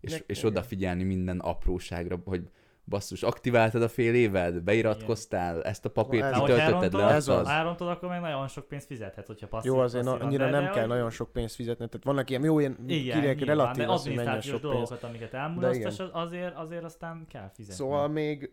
És, 0.00 0.10
Nek- 0.12 0.24
és 0.26 0.38
igen. 0.38 0.50
odafigyelni 0.50 1.02
minden 1.02 1.38
apróságra, 1.38 2.20
hogy 2.24 2.50
basszus, 2.84 3.22
aktiváltad 3.22 3.82
a 3.82 3.88
fél 3.88 4.14
éved, 4.14 4.60
beiratkoztál, 4.62 5.62
ezt 5.62 5.84
a 5.84 5.90
papírt 5.90 6.24
Ez- 6.24 6.38
kitöltötted 6.38 6.92
le, 6.92 7.04
ez 7.10 7.28
az. 7.28 7.48
elrontod, 7.48 7.88
akkor 7.88 8.08
meg 8.08 8.20
nagyon 8.20 8.48
sok 8.48 8.68
pénzt 8.68 8.86
fizethetsz, 8.86 9.26
hogyha 9.26 9.46
passzív. 9.46 9.72
Jó, 9.72 9.78
azért 9.78 10.04
na, 10.04 10.10
passzívan, 10.10 10.28
annyira 10.28 10.50
nem 10.50 10.64
de 10.64 10.70
kell 10.70 10.80
hogy- 10.80 10.88
nagyon 10.88 11.10
sok 11.10 11.32
pénzt 11.32 11.54
fizetni, 11.54 11.88
tehát 11.88 12.04
vannak 12.04 12.30
ilyen 12.30 12.44
jó, 12.44 12.58
ilyen 12.58 12.76
Igen, 12.86 13.20
kirek 13.20 13.36
nyilván, 13.36 13.56
relatív, 13.56 13.88
az, 13.90 14.06
hogy 14.06 14.14
mennyi 14.14 14.40
sok 14.40 14.60
dolgokat, 14.60 15.02
amiket 15.02 15.30
De 15.30 15.38
elmulasztasz, 15.38 15.98
az- 15.98 16.10
azért, 16.12 16.56
azért 16.56 16.84
aztán 16.84 17.26
kell 17.28 17.50
fizetni. 17.54 17.76
Szóval 17.76 18.08
még 18.08 18.52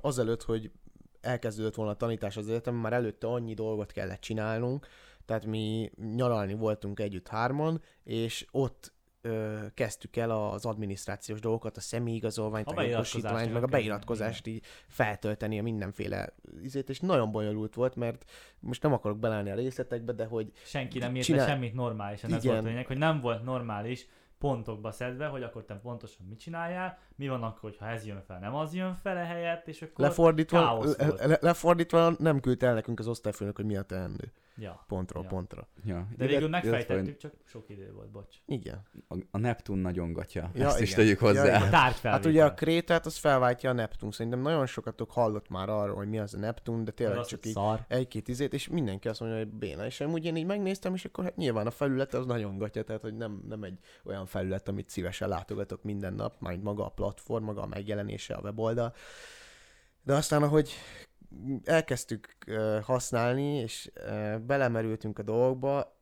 azelőtt, 0.00 0.42
hogy 0.42 0.70
elkezdődött 1.20 1.74
volna 1.74 1.92
a 1.92 1.96
tanítás 1.96 2.36
az 2.36 2.48
egyetemen, 2.48 2.80
már 2.80 2.92
előtte 2.92 3.26
annyi 3.26 3.54
dolgot 3.54 3.92
kellett 3.92 4.20
csinálnunk, 4.20 4.86
tehát 5.24 5.46
mi 5.46 5.90
nyaralni 6.16 6.54
voltunk 6.54 7.00
együtt 7.00 7.28
hárman, 7.28 7.82
és 8.04 8.46
ott 8.50 8.92
ö, 9.20 9.58
kezdtük 9.74 10.16
el 10.16 10.30
az 10.30 10.64
adminisztrációs 10.64 11.40
dolgokat, 11.40 11.76
a 11.76 11.80
személyigazolványt, 11.80 12.66
A 12.66 12.76
a, 12.76 12.82
jogosítványt, 12.82 13.52
meg 13.52 13.62
a 13.62 13.66
beiratkozást 13.66 14.46
így 14.46 14.64
feltölteni 14.86 15.58
a 15.58 15.62
mindenféle 15.62 16.34
izét, 16.62 16.88
és 16.88 17.00
nagyon 17.00 17.30
bonyolult 17.30 17.74
volt, 17.74 17.96
mert 17.96 18.30
most 18.60 18.82
nem 18.82 18.92
akarok 18.92 19.18
belállni 19.18 19.50
a 19.50 19.54
részletekbe, 19.54 20.12
de 20.12 20.24
hogy 20.24 20.52
senki 20.64 20.98
nem 20.98 21.16
írt 21.16 21.24
Csinál- 21.24 21.48
semmit 21.48 21.74
normálisan, 21.74 22.32
ez 22.32 22.44
Igen. 22.44 22.54
volt 22.54 22.66
a 22.66 22.68
lényeg, 22.68 22.86
hogy 22.86 22.98
nem 22.98 23.20
volt 23.20 23.44
normális 23.44 24.06
pontokba 24.38 24.92
szedve, 24.92 25.26
hogy 25.26 25.42
akkor 25.42 25.64
te 25.64 25.74
pontosan 25.74 26.26
mit 26.28 26.38
csináljál, 26.38 26.98
mi 27.16 27.28
van 27.28 27.42
akkor, 27.42 27.70
hogyha 27.70 27.86
ez 27.86 28.06
jön 28.06 28.22
fel, 28.26 28.38
nem 28.38 28.54
az 28.54 28.74
jön 28.74 28.94
fel 28.94 29.24
helyett, 29.24 29.68
és 29.68 29.82
akkor... 29.82 30.04
lefordítva, 30.04 30.84
le, 30.96 31.26
le, 31.26 31.38
lefordítva 31.40 32.14
nem 32.18 32.40
küldte 32.40 32.66
el 32.66 32.74
nekünk 32.74 32.98
az 32.98 33.08
osztályfőnök, 33.08 33.56
hogy 33.56 33.66
mi 33.66 33.76
a 33.76 33.82
teendő. 33.82 34.32
Ja. 34.56 34.84
Pontról 34.88 35.22
Ja. 35.22 35.28
pontra. 35.28 35.68
Ja, 35.84 36.08
De 36.16 36.26
végül 36.26 36.48
megfejtettük, 36.48 37.16
csak 37.16 37.32
sok 37.44 37.68
idő 37.68 37.92
volt, 37.92 38.10
bocs. 38.10 38.36
Igen. 38.46 38.82
A, 39.08 39.16
a 39.30 39.38
Neptun 39.38 39.78
nagyon 39.78 40.12
gatya, 40.12 40.50
Ja, 40.54 40.66
ezt 40.66 40.80
is 40.80 40.90
igen. 40.92 41.00
tegyük 41.04 41.20
Ja, 41.20 41.26
hozzá. 41.26 41.44
igen. 41.44 41.62
A 41.62 41.68
tárgyfelvétel. 41.70 42.10
Hát 42.12 42.24
ugye 42.24 42.44
a 42.44 42.54
Krétát 42.54 43.06
az 43.06 43.16
felváltja 43.16 43.70
a 43.70 43.72
Neptun. 43.72 44.10
Szerintem 44.10 44.40
nagyon 44.40 44.66
sokatok 44.66 45.10
hallott 45.10 45.48
már 45.48 45.68
arról, 45.68 45.96
hogy 45.96 46.08
mi 46.08 46.18
az 46.18 46.34
a 46.34 46.38
Neptun, 46.38 46.84
de 46.84 46.90
tényleg 46.90 47.18
az, 47.18 47.26
csak 47.26 47.46
így 47.46 47.52
szar. 47.52 47.84
egy-két 47.88 48.28
izét, 48.28 48.52
és 48.52 48.68
mindenki 48.68 49.08
azt 49.08 49.20
mondja, 49.20 49.38
hogy 49.38 49.48
béna. 49.48 49.86
És 49.86 50.00
amúgy 50.00 50.24
én 50.24 50.36
így 50.36 50.46
megnéztem, 50.46 50.94
és 50.94 51.04
akkor 51.04 51.24
hát 51.24 51.36
nyilván 51.36 51.66
a 51.66 51.70
felület 51.70 52.14
az 52.14 52.26
nagyon 52.26 52.58
gatya, 52.58 52.82
tehát 52.84 53.02
hogy 53.02 53.16
nem, 53.16 53.42
nem 53.48 53.62
egy 53.62 53.78
olyan 54.04 54.26
felület, 54.26 54.68
amit 54.68 54.88
szívesen 54.88 55.28
látogatok 55.28 55.82
minden 55.82 56.14
nap, 56.14 56.34
majd 56.38 56.62
maga 56.62 56.84
a 56.84 56.88
platform, 56.88 57.44
maga 57.44 57.62
a 57.62 57.66
megjelenése, 57.66 58.34
a 58.34 58.40
weboldal. 58.40 58.94
De 60.02 60.14
aztán, 60.14 60.42
ahogy 60.42 60.70
elkezdtük 61.64 62.36
használni, 62.82 63.54
és 63.54 63.90
belemerültünk 64.46 65.18
a 65.18 65.22
dolgokba, 65.22 65.98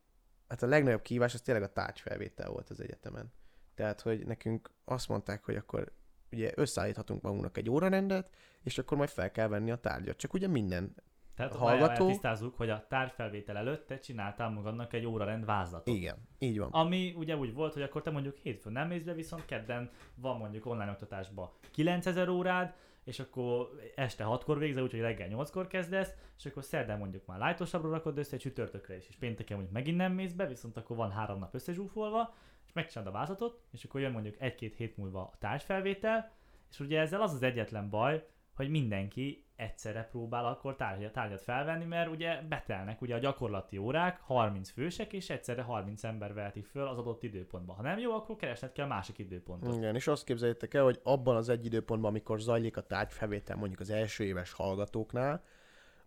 hát 0.49 0.63
a 0.63 0.67
legnagyobb 0.67 1.03
kívás 1.03 1.35
az 1.35 1.41
tényleg 1.41 1.65
a 1.65 1.73
tárgyfelvétel 1.73 2.51
volt 2.51 2.71
az 2.71 2.81
egyetemen. 2.81 3.33
Tehát, 3.75 4.01
hogy 4.01 4.27
nekünk 4.27 4.71
azt 4.85 5.09
mondták, 5.09 5.45
hogy 5.45 5.57
akkor 5.57 5.93
ugye 6.33 6.51
összeállíthatunk 6.55 7.23
magunknak 7.23 7.57
egy 7.57 7.71
órarendet, 7.71 8.35
és 8.63 8.79
akkor 8.79 8.97
majd 8.97 9.09
fel 9.09 9.31
kell 9.31 9.49
venni 9.49 9.71
a 9.71 9.77
tárgyat. 9.77 10.17
Csak 10.17 10.33
ugye 10.33 10.49
minden. 10.49 10.95
Tehát 11.35 11.55
hallgató- 11.55 12.07
tisztázzuk, 12.07 12.57
hogy 12.57 12.71
a 12.71 12.87
tárgyfelvétel 12.89 13.57
előtt 13.57 13.87
te 13.87 13.99
csináltál 13.99 14.51
magadnak 14.51 14.93
egy 14.93 15.07
órarend 15.07 15.45
vázlatot. 15.45 15.95
Igen, 15.95 16.17
így 16.39 16.59
van. 16.59 16.69
Ami 16.71 17.15
ugye 17.17 17.37
úgy 17.37 17.55
volt, 17.55 17.73
hogy 17.73 17.83
akkor 17.83 18.03
te 18.03 18.11
mondjuk 18.11 18.37
hétfőn 18.37 18.73
nem 18.73 18.89
mész 18.89 19.05
be, 19.05 19.13
viszont 19.13 19.45
kedden 19.45 19.91
van 20.15 20.37
mondjuk 20.37 20.67
online 20.67 20.91
oktatásban 20.91 21.51
9000 21.71 22.29
órád, 22.29 22.75
és 23.05 23.19
akkor 23.19 23.69
este 23.95 24.25
6-kor 24.29 24.59
végzel, 24.59 24.83
úgyhogy 24.83 25.01
reggel 25.01 25.29
8-kor 25.31 25.67
kezdesz, 25.67 26.15
és 26.39 26.47
akkor 26.47 26.65
szerdán 26.65 26.99
mondjuk 26.99 27.27
már 27.27 27.39
lájtosabbra 27.39 27.91
rakod 27.91 28.19
össze, 28.19 28.37
csütörtökre 28.37 28.97
is, 28.97 29.09
és 29.09 29.17
pénteken 29.17 29.57
mondjuk 29.57 29.77
megint 29.77 29.97
nem 29.97 30.13
mész 30.13 30.33
be, 30.33 30.47
viszont 30.47 30.77
akkor 30.77 30.97
van 30.97 31.11
három 31.11 31.39
nap 31.39 31.55
összezsúfolva, 31.55 32.35
és 32.67 32.73
megcsinálod 32.73 33.15
a 33.15 33.19
vázlatot, 33.19 33.61
és 33.71 33.85
akkor 33.85 34.01
jön 34.01 34.13
mondjuk 34.13 34.41
egy-két 34.41 34.77
hét 34.77 34.97
múlva 34.97 35.21
a 35.21 35.37
társfelvétel, 35.39 36.33
és 36.71 36.81
ugye 36.81 37.01
ezzel 37.01 37.23
az 37.23 37.33
az 37.33 37.43
egyetlen 37.43 37.91
baj, 37.91 38.27
hogy 38.55 38.69
mindenki 38.69 39.45
egyszerre 39.63 40.09
próbál 40.11 40.47
akkor 40.47 40.77
tárgyat, 40.77 41.13
tárgyat 41.13 41.43
felvenni, 41.43 41.85
mert 41.85 42.11
ugye 42.11 42.43
betelnek 42.49 43.01
ugye 43.01 43.15
a 43.15 43.19
gyakorlati 43.19 43.79
órák, 43.79 44.21
30 44.21 44.71
fősek, 44.71 45.13
és 45.13 45.31
egyszerre 45.31 45.63
30 45.63 46.05
ember 46.05 46.35
veheti 46.35 46.63
föl 46.63 46.87
az 46.87 46.99
adott 46.99 47.23
időpontban. 47.23 47.77
Ha 47.77 47.83
nem 47.83 47.99
jó, 47.99 48.13
akkor 48.13 48.37
keresned 48.37 48.73
kell 48.73 48.87
másik 48.87 49.19
időpontot. 49.19 49.75
Igen, 49.77 49.95
és 49.95 50.07
azt 50.07 50.25
képzeljétek 50.25 50.75
el, 50.75 50.83
hogy 50.83 51.01
abban 51.03 51.37
az 51.37 51.49
egy 51.49 51.65
időpontban, 51.65 52.11
amikor 52.11 52.41
zajlik 52.41 52.77
a 52.77 52.81
tárgyfelvétel 52.81 53.57
mondjuk 53.57 53.81
az 53.81 53.91
első 53.91 54.25
éves 54.25 54.53
hallgatóknál, 54.53 55.43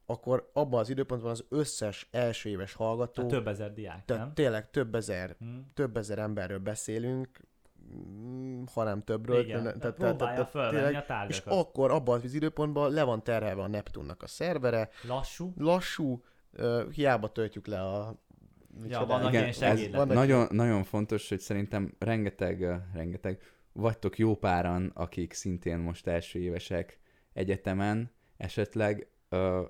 akkor 0.05 0.49
abban 0.53 0.79
az 0.79 0.89
időpontban 0.89 1.31
az 1.31 1.45
összes 1.49 2.07
első 2.11 2.49
éves 2.49 2.73
hallgató, 2.73 3.13
Tehát 3.13 3.29
több 3.31 3.47
ezer 3.47 3.73
diák, 3.73 4.05
tehát 4.05 4.23
nem? 4.23 4.33
tényleg 4.33 4.69
több 4.69 4.95
ezer, 4.95 5.35
Hm. 5.39 5.45
több 5.73 5.97
ezer 5.97 6.19
emberről 6.19 6.59
beszélünk, 6.59 7.39
mm, 7.93 8.63
ha 8.73 8.83
nem 8.83 9.03
többről. 9.03 9.39
Igen, 9.43 9.63
te- 9.63 9.71
tehát 9.77 9.79
te- 9.79 9.91
te- 9.91 10.07
próbálja 10.07 10.43
te- 10.43 10.49
fölvenni 10.49 10.75
tényleg, 10.83 11.03
a 11.09 11.25
és 11.27 11.39
akkor 11.45 11.91
abban 11.91 12.21
az 12.23 12.33
időpontban 12.33 12.91
le 12.91 13.03
van 13.03 13.23
terhelve 13.23 13.61
a 13.61 13.67
Neptunnak 13.67 14.23
a 14.23 14.27
szervere, 14.27 14.89
Lassú, 15.07 15.53
lassú, 15.57 16.23
uh, 16.57 16.91
hiába 16.91 17.31
töltjük 17.31 17.67
le 17.67 17.81
a... 17.81 18.15
micsoda- 18.81 19.07
vannak 19.07 19.33
Igen, 19.33 19.43
ez 19.59 19.89
vannak- 19.91 20.13
nagyon, 20.13 20.47
nagyon 20.51 20.83
fontos, 20.83 21.29
hogy 21.29 21.39
szerintem 21.39 21.93
rengeteg, 21.99 22.81
rengeteg, 22.93 23.41
vagytok 23.73 24.17
jó 24.17 24.35
páran, 24.35 24.91
akik 24.93 25.33
szintén 25.33 25.77
most 25.77 26.07
első 26.07 26.39
évesek 26.39 26.99
egyetemen, 27.33 28.11
esetleg, 28.37 29.07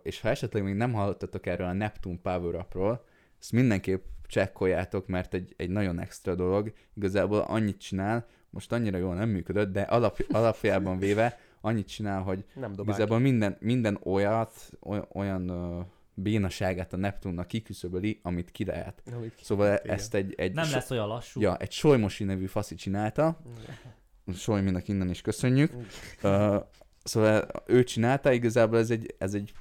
és 0.04 0.22
ha 0.22 0.30
esetleg 0.30 0.64
még 0.64 0.74
nem 0.76 0.94
hallottatok 0.94 1.46
erről 1.46 1.68
a 1.68 1.74
Neptune 1.74 2.18
Power 2.22 2.56
Upról, 2.56 3.06
ezt 3.40 3.52
mindenképp 3.52 4.04
csekkoljátok, 4.28 5.08
mert 5.08 5.34
egy, 5.34 5.54
egy 5.58 5.70
nagyon 5.70 6.00
extra 6.00 6.36
dolog, 6.36 6.74
igazából 6.94 7.40
annyit 7.40 7.78
csinál, 7.78 8.26
most 8.50 8.72
annyira 8.72 8.98
jól 8.98 9.16
nem 9.16 9.30
működött, 9.30 9.72
de 9.72 9.82
alap, 9.82 10.26
alapjában 10.30 10.98
véve 11.00 11.40
annyit 11.62 11.88
csinál, 11.88 12.22
hogy 12.22 12.46
Nem 12.56 12.74
Igazából 12.78 13.20
minden, 13.20 13.58
minden 13.60 14.00
olyat, 14.04 14.70
oly- 14.82 15.08
olyan 15.14 15.50
ö, 15.50 15.80
bénaságát 16.14 16.94
a 16.94 16.98
Neptunnak 16.98 17.48
kiküszöböli, 17.48 18.20
amit 18.24 18.52
ki 18.52 18.66
lehet. 18.66 19.02
Amit 19.16 19.36
ki- 19.36 19.44
Szóval 19.44 19.80
igen. 19.84 19.96
ezt 19.96 20.14
egy, 20.14 20.34
egy, 20.38 20.54
nem 20.54 20.64
so- 20.66 20.74
lesz 20.74 20.92
olyan 20.92 21.08
lassú. 21.08 21.42
ja, 21.42 21.58
egy 21.58 21.72
Solymosi 21.72 22.24
nevű 22.24 22.46
faszi 22.46 22.76
csinálta, 22.76 23.42
Solyminak 24.34 24.88
innen 24.88 25.10
is 25.10 25.22
köszönjük. 25.22 25.72
Uh, 26.24 26.56
szóval 27.04 27.46
ő 27.66 27.84
csinálta, 27.84 28.32
igazából 28.32 28.78
ez 28.78 28.90
egy, 28.90 29.16
ez 29.18 29.34
egy 29.34 29.52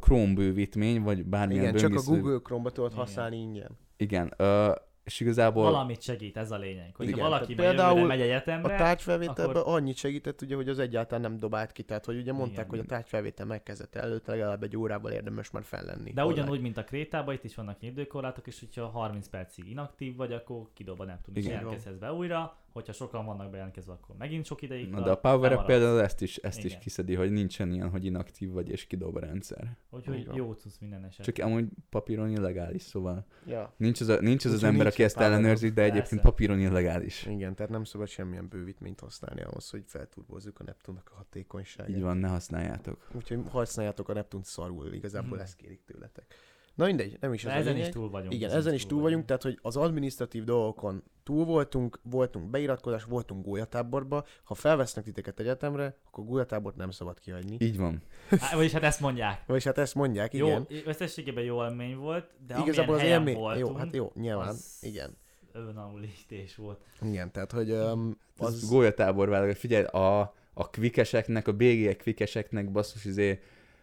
Chrome 0.00 0.34
bővítmény, 0.34 1.02
vagy 1.02 1.24
bármilyen 1.24 1.62
Igen, 1.62 1.74
csak 1.74 1.84
a 1.84 1.88
böngésző- 1.88 2.20
Google 2.20 2.38
Chrome-ba 2.42 2.70
tudod 2.70 2.90
Igen. 2.92 3.04
használni 3.04 3.36
ingyen. 3.36 3.78
Igen, 3.98 4.34
uh, 4.38 4.74
és 5.04 5.20
igazából... 5.20 5.62
Valamit 5.62 6.02
segít, 6.02 6.36
ez 6.36 6.50
a 6.50 6.56
lényeg. 6.58 6.96
Hogyha 6.96 7.12
Igen, 7.16 7.24
valaki 7.28 7.54
például 7.54 8.06
megy 8.06 8.20
A 8.20 8.22
egyetemre, 8.24 8.76
tárgyfelvételben 8.76 9.56
akkor- 9.56 9.74
annyit 9.74 9.96
segített, 9.96 10.42
ugye, 10.42 10.56
hogy 10.56 10.68
az 10.68 10.78
egyáltalán 10.78 11.20
nem 11.30 11.38
dobált 11.38 11.72
ki, 11.72 11.82
tehát 11.82 12.04
hogy 12.04 12.16
ugye 12.16 12.32
mondták, 12.32 12.58
Igen. 12.64 12.68
hogy 12.68 12.78
a 12.78 12.84
tárgyfelvétel 12.84 13.46
megkezdett 13.46 13.94
előtt 13.94 14.26
legalább 14.26 14.62
egy 14.62 14.76
órával 14.76 15.10
érdemes 15.10 15.50
már 15.50 15.62
fellenni. 15.64 16.12
de 16.12 16.22
online. 16.24 16.40
ugyanúgy, 16.40 16.60
mint 16.60 16.76
a 16.76 16.84
Krétában, 16.84 17.34
itt 17.34 17.44
is 17.44 17.54
vannak 17.54 17.82
időkorlátok, 17.82 18.46
és 18.46 18.60
hogyha 18.60 18.86
30 18.86 19.28
percig 19.28 19.68
inaktív 19.70 20.16
vagy, 20.16 20.32
akkor 20.32 20.68
kidob 20.74 21.00
a 21.00 21.04
Neptun, 21.04 21.34
és 21.36 21.44
Igen. 21.44 21.56
jelentkezhetsz 21.56 21.98
be 21.98 22.12
újra, 22.12 22.56
hogyha 22.78 22.92
sokan 22.92 23.24
vannak 23.24 23.50
bejelentkezve, 23.50 23.92
akkor 23.92 24.16
megint 24.16 24.44
sok 24.44 24.62
ideig 24.62 24.88
Na 24.90 25.00
de 25.00 25.10
a 25.10 25.16
Power 25.16 25.64
például 25.64 26.00
ezt 26.00 26.22
is, 26.22 26.36
ezt 26.36 26.58
is 26.58 26.64
Igen. 26.64 26.78
kiszedi, 26.80 27.14
hogy 27.14 27.30
nincsen 27.30 27.72
ilyen, 27.72 27.90
hogy 27.90 28.04
inaktív 28.04 28.50
vagy 28.50 28.68
és 28.70 28.86
kidob 28.86 29.16
a 29.16 29.20
rendszer. 29.20 29.76
Úgyhogy 29.90 30.28
jó 30.34 30.52
cucc 30.52 30.80
minden 30.80 31.04
esetben. 31.04 31.34
Csak 31.34 31.44
amúgy 31.46 31.66
papíron 31.90 32.30
illegális, 32.30 32.82
szóval 32.82 33.24
Ja, 33.46 33.72
nincs 33.76 34.00
az, 34.00 34.08
a, 34.08 34.20
nincs 34.20 34.44
az, 34.44 34.52
az 34.52 34.62
ember, 34.62 34.80
nincs 34.80 34.92
aki 34.92 35.02
ezt 35.02 35.16
ellenőrzi, 35.16 35.68
de 35.70 35.82
egyébként 35.82 36.08
Persze. 36.08 36.22
papíron 36.22 36.60
illegális. 36.60 37.26
igen, 37.26 37.54
tehát 37.54 37.72
nem 37.72 37.84
szabad 37.84 38.08
semmilyen 38.08 38.48
bővítményt 38.48 39.00
használni 39.00 39.40
ahhoz, 39.42 39.70
hogy 39.70 39.82
felturbozzuk 39.86 40.60
a 40.60 40.62
Neptunnak 40.64 41.10
a 41.12 41.16
hatékonyságát. 41.16 41.96
Így 41.96 42.02
van, 42.02 42.16
ne 42.16 42.28
használjátok. 42.28 43.08
Úgyhogy 43.12 43.38
használjátok 43.50 44.08
a 44.08 44.12
Neptun 44.12 44.42
szarul, 44.42 44.92
igazából 44.92 45.36
Mhm. 45.36 45.40
ezt 45.40 45.56
kérik 45.56 45.84
tőletek. 45.84 46.34
Na 46.78 46.84
mindegy, 46.84 47.16
nem 47.20 47.32
is 47.32 47.44
az 47.44 47.52
ezen 47.52 47.72
lényeg. 47.72 47.88
is 47.88 47.92
túl 47.94 48.10
vagyunk. 48.10 48.34
Igen, 48.34 48.50
ezen 48.50 48.74
is 48.74 48.86
túl 48.86 49.00
vagyunk, 49.00 49.24
tehát 49.24 49.42
hogy 49.42 49.58
az 49.62 49.76
administratív 49.76 50.44
dolgokon 50.44 51.02
túl 51.22 51.44
voltunk, 51.44 52.00
voltunk 52.02 52.50
beiratkozás, 52.50 53.04
voltunk 53.04 53.44
gólyatáborba. 53.44 54.24
Ha 54.44 54.54
felvesznek 54.54 55.04
titeket 55.04 55.40
egyetemre, 55.40 55.96
akkor 56.06 56.24
gólyatábort 56.24 56.76
nem 56.76 56.90
szabad 56.90 57.18
kihagyni. 57.18 57.56
Így 57.60 57.76
van. 57.76 58.02
Há, 58.40 58.56
vagyis 58.56 58.72
hát 58.72 58.82
ezt 58.82 59.00
mondják. 59.00 59.42
Vagyis 59.46 59.64
hát 59.64 59.78
ezt 59.78 59.94
mondják, 59.94 60.34
Jó, 60.34 60.46
igen. 60.46 60.66
összességében 60.84 61.44
jó 61.44 61.64
élmény 61.64 61.96
volt, 61.96 62.30
de 62.46 62.58
Igazából 62.58 62.94
az 62.94 63.02
élmény, 63.02 63.36
voltunk, 63.36 63.66
jó, 63.66 63.74
hát 63.74 63.94
jó, 63.94 64.12
nyilván, 64.14 64.48
az 64.48 64.78
igen. 64.80 65.16
Önamlítés 65.52 66.56
volt. 66.56 66.80
Igen, 67.02 67.32
tehát 67.32 67.52
hogy 67.52 67.70
um, 67.70 68.18
Az 68.36 68.54
az... 68.54 68.68
gólyatábor 68.70 69.28
válogat. 69.28 69.58
Figyelj, 69.58 69.84
a, 69.84 70.20
a 70.54 70.70
kvikeseknek, 70.70 71.48
a 71.48 71.52
BG 71.52 71.96
kvikeseknek 71.96 72.70
basszus 72.70 73.04
izé, 73.04 73.40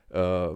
uh, 0.09 0.51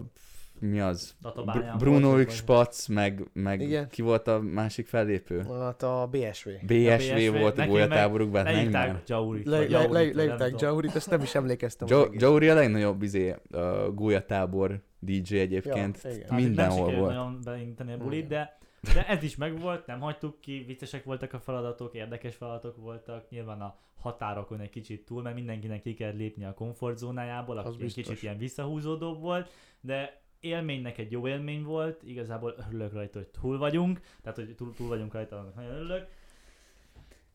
mi 0.60 0.80
az? 0.80 1.16
Br- 1.22 1.76
Bruno 1.78 2.28
Spac, 2.28 2.86
meg, 2.86 3.30
meg 3.32 3.60
Igen. 3.60 3.88
ki 3.88 4.02
volt 4.02 4.28
a 4.28 4.40
másik 4.40 4.86
fellépő? 4.86 5.42
Hát 5.60 5.82
a 5.82 6.08
BSV. 6.10 6.48
BSV, 6.66 7.14
BSV, 7.14 7.38
volt 7.38 7.58
a 7.58 7.66
már. 7.66 8.44
Leírták 8.44 9.02
Jaurit. 9.06 9.46
Le, 9.46 9.68
le, 9.68 9.86
le, 10.12 10.36
tudom. 10.36 10.52
Jaurit, 10.58 10.94
ezt 10.94 11.10
nem 11.10 11.22
is 11.22 11.34
emlékeztem. 11.34 11.88
Jory 12.12 12.48
a 12.48 12.54
legnagyobb 12.54 13.02
izé, 13.02 13.34
uh, 13.52 13.94
gólyatábor 13.94 14.80
DJ 14.98 15.38
egyébként. 15.38 16.00
Ja, 16.02 16.10
igen. 16.10 16.22
Hát 16.22 16.30
nem 16.30 16.40
Mindenhol 16.40 16.94
volt. 16.94 17.14
nagyon 17.14 17.40
beinteni 17.44 17.92
a 17.92 17.96
bulit, 17.96 18.26
de, 18.26 18.58
de 18.94 19.06
ez 19.06 19.22
is 19.22 19.36
megvolt, 19.36 19.86
nem 19.86 20.00
hagytuk 20.00 20.40
ki, 20.40 20.64
viccesek 20.66 21.04
voltak 21.04 21.32
a 21.32 21.38
feladatok, 21.38 21.94
érdekes 21.94 22.34
feladatok 22.34 22.76
voltak, 22.76 23.30
nyilván 23.30 23.60
a 23.60 23.78
határokon 24.00 24.60
egy 24.60 24.70
kicsit 24.70 25.04
túl, 25.04 25.22
mert 25.22 25.34
mindenkinek 25.34 25.82
ki 25.82 25.94
kell 25.94 26.12
lépni 26.16 26.44
a 26.44 26.54
komfortzónájából, 26.54 27.58
aki 27.58 27.82
egy 27.82 27.94
kicsit 27.94 28.22
ilyen 28.22 28.38
visszahúzódóbb 28.38 29.20
volt, 29.20 29.50
de 29.80 30.19
élménynek 30.40 30.98
egy 30.98 31.10
jó 31.10 31.28
élmény 31.28 31.62
volt, 31.62 32.02
igazából 32.02 32.54
örülök 32.68 32.92
rajta, 32.92 33.18
hogy 33.18 33.28
túl 33.28 33.58
vagyunk, 33.58 34.00
tehát 34.22 34.38
hogy 34.38 34.54
túl, 34.54 34.74
túl 34.74 34.88
vagyunk 34.88 35.12
rajta, 35.12 35.38
annak 35.38 35.54
nagyon 35.54 35.74
örülök. 35.74 36.08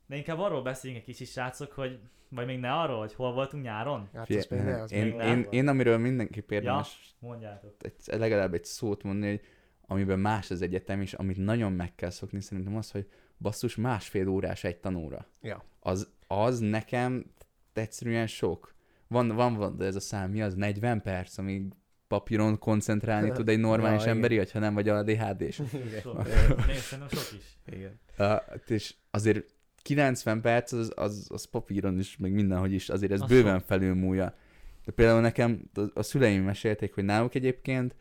De 0.06 0.16
inkább 0.16 0.40
arról 0.40 0.62
beszéljünk 0.62 1.02
egy 1.02 1.08
kicsit, 1.08 1.28
srácok, 1.28 1.72
hogy 1.72 2.00
vagy 2.30 2.46
még 2.46 2.60
ne 2.60 2.74
arról, 2.74 3.00
hogy 3.00 3.14
hol 3.14 3.34
voltunk 3.34 3.64
nyáron? 3.64 4.10
Hát 4.14 4.26
Figyelj, 4.26 4.46
az 4.46 4.50
még 4.50 4.62
ne, 4.62 4.82
az 4.82 4.92
én, 4.92 5.04
még 5.04 5.16
nem. 5.16 5.28
én, 5.28 5.48
én, 5.50 5.68
amiről 5.68 5.98
mindenképp 5.98 6.52
érdemes 6.52 7.16
Mondjátok. 7.20 7.76
egy, 7.80 8.20
legalább 8.20 8.54
egy 8.54 8.66
szót 8.66 9.04
mondani, 9.04 9.30
hogy 9.32 9.42
amiben 9.88 10.20
más 10.20 10.52
az 10.52 10.62
egyetem, 10.62 11.02
és 11.02 11.14
amit 11.14 11.38
nagyon 11.38 11.72
meg 11.72 11.96
kell 11.96 12.10
szokni, 12.10 12.42
szerintem 12.42 12.76
az, 12.76 12.92
hogy 12.92 13.10
basszus 13.38 13.76
másfél 13.76 14.28
órás 14.28 14.64
egy 14.64 14.78
tanóra. 14.78 15.28
Ja. 15.42 15.64
Az, 15.80 16.12
az 16.28 16.60
nekem 16.60 17.26
egyszerűen 17.74 18.28
sok. 18.28 18.74
Van, 19.08 19.28
van, 19.28 19.56
van 19.56 19.78
de 19.78 19.86
ez 19.86 19.96
a 19.96 20.00
szám, 20.00 20.32
mi 20.32 20.42
az? 20.42 20.56
40 20.56 21.02
perc, 21.02 21.38
amíg 21.38 21.74
papíron 22.08 22.60
koncentrálni 22.60 23.32
tud 23.32 23.50
egy 23.50 23.60
normális 23.60 23.98
Ja, 23.98 24.04
igen. 24.04 24.16
emberi, 24.16 24.38
vagy 24.38 24.52
ha 24.52 24.60
nem 24.60 24.74
vagy 24.74 24.90
ADHD-s. 24.90 25.62
Igen. 25.74 26.02
Sok. 26.02 26.28
Szerintem 26.90 27.08
sok 27.10 27.40
is. 27.40 27.58
Igen. 27.76 28.00
Uh, 28.18 28.36
és 28.68 28.96
azért 29.12 29.46
90 29.82 30.42
perc 30.42 30.72
az, 30.72 30.92
az, 30.96 31.28
az 31.30 31.44
papíron 31.46 32.00
is, 32.00 32.18
meg 32.18 32.32
mindenhogy 32.32 32.72
is, 32.72 32.90
azért 32.90 33.12
ez 33.12 33.22
Az 33.22 33.30
bőven 33.30 33.60
felülmúlja. 33.60 34.36
De 34.86 34.92
például 34.92 35.22
nekem 35.22 35.70
a, 35.94 36.04
szüleim 36.04 36.44
mesélték, 36.44 36.94
hogy 36.94 37.04
náluk 37.04 37.36
egyébként 37.36 37.96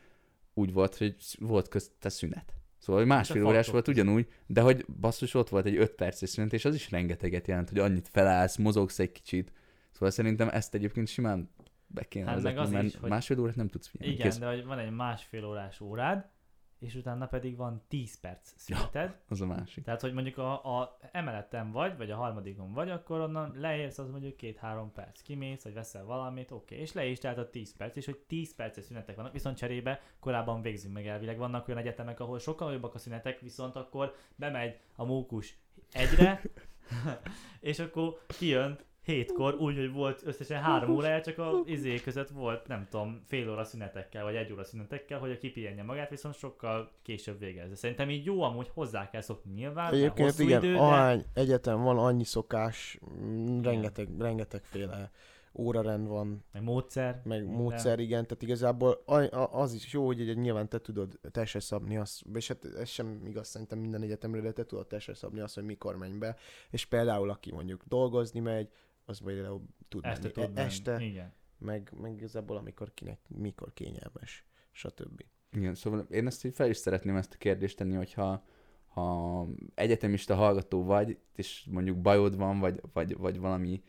úgy 0.54 0.72
volt, 0.72 0.96
hogy 0.96 1.16
volt 1.38 1.68
közte 1.68 2.08
szünet. 2.08 2.54
Szóval 2.78 3.00
hogy 3.00 3.10
másfél 3.10 3.42
De 3.42 3.48
órás 3.48 3.68
volt 3.68 3.88
ugyanúgy, 3.88 4.26
de 4.46 4.60
hogy 4.60 4.86
basszus 5.00 5.34
ott 5.34 5.48
volt 5.48 5.66
egy 5.66 5.76
5 5.76 5.90
perces 5.90 6.28
szünet, 6.28 6.52
és 6.52 6.64
az 6.64 6.74
is 6.74 6.90
rengeteget 6.90 7.46
jelent, 7.46 7.68
hogy 7.68 7.78
annyit 7.78 8.08
felállsz, 8.12 8.56
mozogsz 8.56 8.98
egy 8.98 9.12
kicsit. 9.12 9.52
Szóval 9.92 10.10
szerintem 10.10 10.48
ezt 10.48 10.74
egyébként 10.74 11.08
simán 11.08 11.50
be 11.94 12.08
kéne 12.08 12.26
Hát 12.30 12.34
meg 12.34 12.44
vezetni, 12.44 12.64
az 12.66 12.70
mert 12.72 12.84
is, 12.84 12.96
hogy- 13.00 13.10
másfél 13.10 13.40
órát 13.40 13.56
nem 13.56 13.68
tudsz 13.68 13.86
figyelni. 13.86 14.14
Igen, 14.14 14.26
Kész. 14.26 14.38
de 14.38 14.46
hogy 14.48 14.64
van 14.64 14.78
egy 14.78 14.90
másfél 14.90 15.44
órás 15.44 15.80
órád, 15.80 16.32
és 16.78 16.94
utána 16.94 17.26
pedig 17.26 17.56
van 17.56 17.82
10 17.88 18.20
perc 18.20 18.52
szüneted. 18.56 19.20
Az 19.28 19.40
a 19.40 19.46
másik. 19.46 19.84
Tehát, 19.84 20.00
hogy 20.00 20.12
mondjuk 20.12 20.38
a, 20.38 20.78
a 20.80 20.98
emeleten 21.12 21.70
vagy, 21.70 21.96
vagy 21.96 22.10
a 22.10 22.16
harmadikon 22.16 22.72
vagy, 22.72 22.90
akkor 22.90 23.20
onnan 23.20 23.52
leérsz, 23.56 23.98
az 23.98 24.10
mondjuk 24.10 24.36
két-három 24.36 24.92
perc. 24.92 25.20
Kimész, 25.22 25.62
vagy 25.62 25.74
veszel 25.74 26.04
valamit, 26.04 26.50
oké, 26.50 26.76
és 26.76 26.92
le 26.92 27.06
is 27.06 27.18
tehát 27.18 27.38
a 27.38 27.50
10 27.50 27.76
perc, 27.76 27.96
és 27.96 28.04
hogy 28.04 28.18
10 28.18 28.54
perces 28.54 28.84
szünetek 28.84 29.16
vannak, 29.16 29.32
viszont 29.32 29.56
cserébe 29.56 30.00
korábban 30.20 30.62
végzünk 30.62 30.94
meg 30.94 31.06
elvileg. 31.06 31.38
Vannak 31.38 31.68
olyan 31.68 31.80
egyetemek, 31.80 32.20
ahol 32.20 32.38
sokkal 32.38 32.72
jobbak 32.72 32.94
a 32.94 32.98
szünetek, 32.98 33.40
viszont 33.40 33.76
akkor 33.76 34.14
bemegy 34.36 34.78
a 34.96 35.04
mókus 35.04 35.58
egyre, 35.92 36.40
és 37.60 37.78
akkor 37.78 38.20
kijön 38.26 38.78
hétkor, 39.04 39.54
úgy, 39.54 39.76
hogy 39.76 39.92
volt 39.92 40.22
összesen 40.24 40.62
három 40.62 40.90
órája, 40.96 41.20
csak 41.20 41.38
a 41.38 41.62
izé 41.64 42.00
között 42.00 42.28
volt, 42.28 42.66
nem 42.66 42.86
tudom, 42.90 43.22
fél 43.26 43.50
óra 43.50 43.64
szünetekkel, 43.64 44.24
vagy 44.24 44.34
egy 44.34 44.52
óra 44.52 44.64
szünetekkel, 44.64 45.18
hogy 45.18 45.30
a 45.30 45.38
kipihenje 45.38 45.82
magát, 45.82 46.10
viszont 46.10 46.34
sokkal 46.34 46.90
később 47.02 47.38
végezze. 47.38 47.74
Szerintem 47.74 48.10
így 48.10 48.24
jó, 48.24 48.42
amúgy 48.42 48.70
hozzá 48.74 49.10
kell 49.10 49.20
szokni 49.20 49.52
nyilván, 49.52 49.92
Egyébként 49.92 50.28
hosszú 50.28 50.42
igen, 50.42 50.62
idő, 50.62 50.72
de... 50.72 50.78
ahány 50.78 51.24
egyetem 51.34 51.82
van, 51.82 51.98
annyi 51.98 52.24
szokás, 52.24 52.98
mm, 53.20 53.62
rengeteg, 53.62 54.08
rengetegféle 54.18 55.10
órarend 55.54 56.08
van, 56.08 56.44
meg 56.52 56.62
módszer. 56.62 57.20
meg 57.24 57.40
minden. 57.40 57.60
módszer, 57.60 57.98
igen, 57.98 58.22
tehát 58.22 58.42
igazából 58.42 59.02
az 59.50 59.72
is 59.72 59.92
jó, 59.92 60.06
hogy 60.06 60.20
egy- 60.20 60.36
nyilván 60.36 60.68
te 60.68 60.78
tudod 60.78 61.18
testre 61.30 61.60
szabni 61.60 61.96
azt, 61.96 62.22
és 62.34 62.48
hát 62.48 62.64
ez 62.64 62.88
sem 62.88 63.22
igaz 63.26 63.48
szerintem 63.48 63.78
minden 63.78 64.02
egyetemre, 64.02 64.40
de 64.40 64.52
te 64.52 64.64
tudod 64.64 64.86
testre 64.86 65.14
szabni 65.14 65.40
azt, 65.40 65.54
hogy 65.54 65.64
mikor 65.64 65.96
menj 65.96 66.18
be, 66.18 66.36
és 66.70 66.84
például 66.86 67.30
aki 67.30 67.52
mondjuk 67.52 67.82
dolgozni 67.86 68.40
megy, 68.40 68.68
az 69.04 69.20
például 69.24 69.62
tud 69.88 70.04
Este 70.04 70.20
menni 70.22 70.32
tud 70.32 70.42
e- 70.42 70.46
menni. 70.46 70.66
este, 70.66 71.00
Igen. 71.04 71.32
meg, 71.58 71.92
meg 72.00 72.12
igazából 72.12 72.56
amikor 72.56 72.94
kinek, 72.94 73.20
mikor 73.28 73.72
kényelmes, 73.72 74.46
stb. 74.70 75.24
Igen, 75.52 75.74
szóval 75.74 76.06
én 76.10 76.26
ezt 76.26 76.44
így 76.44 76.54
fel 76.54 76.68
is 76.68 76.76
szeretném 76.76 77.16
ezt 77.16 77.32
a 77.34 77.36
kérdést 77.36 77.76
tenni, 77.76 77.94
hogyha 77.94 78.44
ha 78.86 79.46
egyetemista 79.74 80.34
hallgató 80.34 80.84
vagy, 80.84 81.18
és 81.34 81.66
mondjuk 81.70 82.00
bajod 82.00 82.36
van, 82.36 82.58
vagy, 82.58 82.80
vagy, 82.92 83.16
vagy 83.16 83.38
valami 83.38 83.82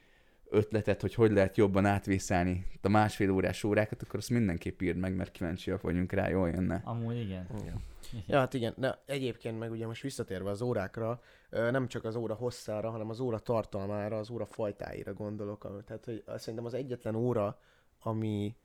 ötletet, 0.50 1.02
hogy 1.02 1.14
hogy 1.14 1.32
lehet 1.32 1.58
jobban 1.58 1.86
átvészelni 1.86 2.66
a 2.82 2.90
másfél 2.90 3.32
órás 3.32 3.64
órákat, 3.64 4.02
akkor 4.02 4.20
azt 4.20 4.30
mindenképp 4.30 4.82
írd 4.82 4.98
meg, 4.98 5.16
mert 5.16 5.32
kíváncsiak 5.32 5.82
vagyunk 5.82 6.12
rá, 6.12 6.30
jól 6.30 6.50
jönne. 6.50 6.82
Amúgy 6.86 7.20
igen. 7.20 7.48
Igen. 7.60 7.82
Ja, 8.28 8.38
hát 8.38 8.54
igen, 8.54 8.74
de 8.78 9.02
egyébként 9.06 9.60
meg 9.60 9.72
ugye 9.72 9.86
most 9.86 10.02
visszatérve 10.02 10.50
az 10.50 10.62
órákra, 10.62 11.22
nem 11.50 11.88
csak 11.88 12.04
az 12.04 12.16
óra 12.16 12.34
hosszára, 12.34 12.90
hanem 12.90 13.10
az 13.10 13.20
óra 13.20 13.40
tartalmára, 13.40 14.18
az 14.18 14.30
óra 14.30 14.46
fajtáira 14.46 15.14
gondolok. 15.14 15.84
Tehát, 15.86 16.06
hogy 16.06 16.24
azt 16.26 16.40
szerintem 16.40 16.66
az 16.66 16.74
egyetlen 16.74 17.16
óra, 17.16 17.60
ami 18.00 18.56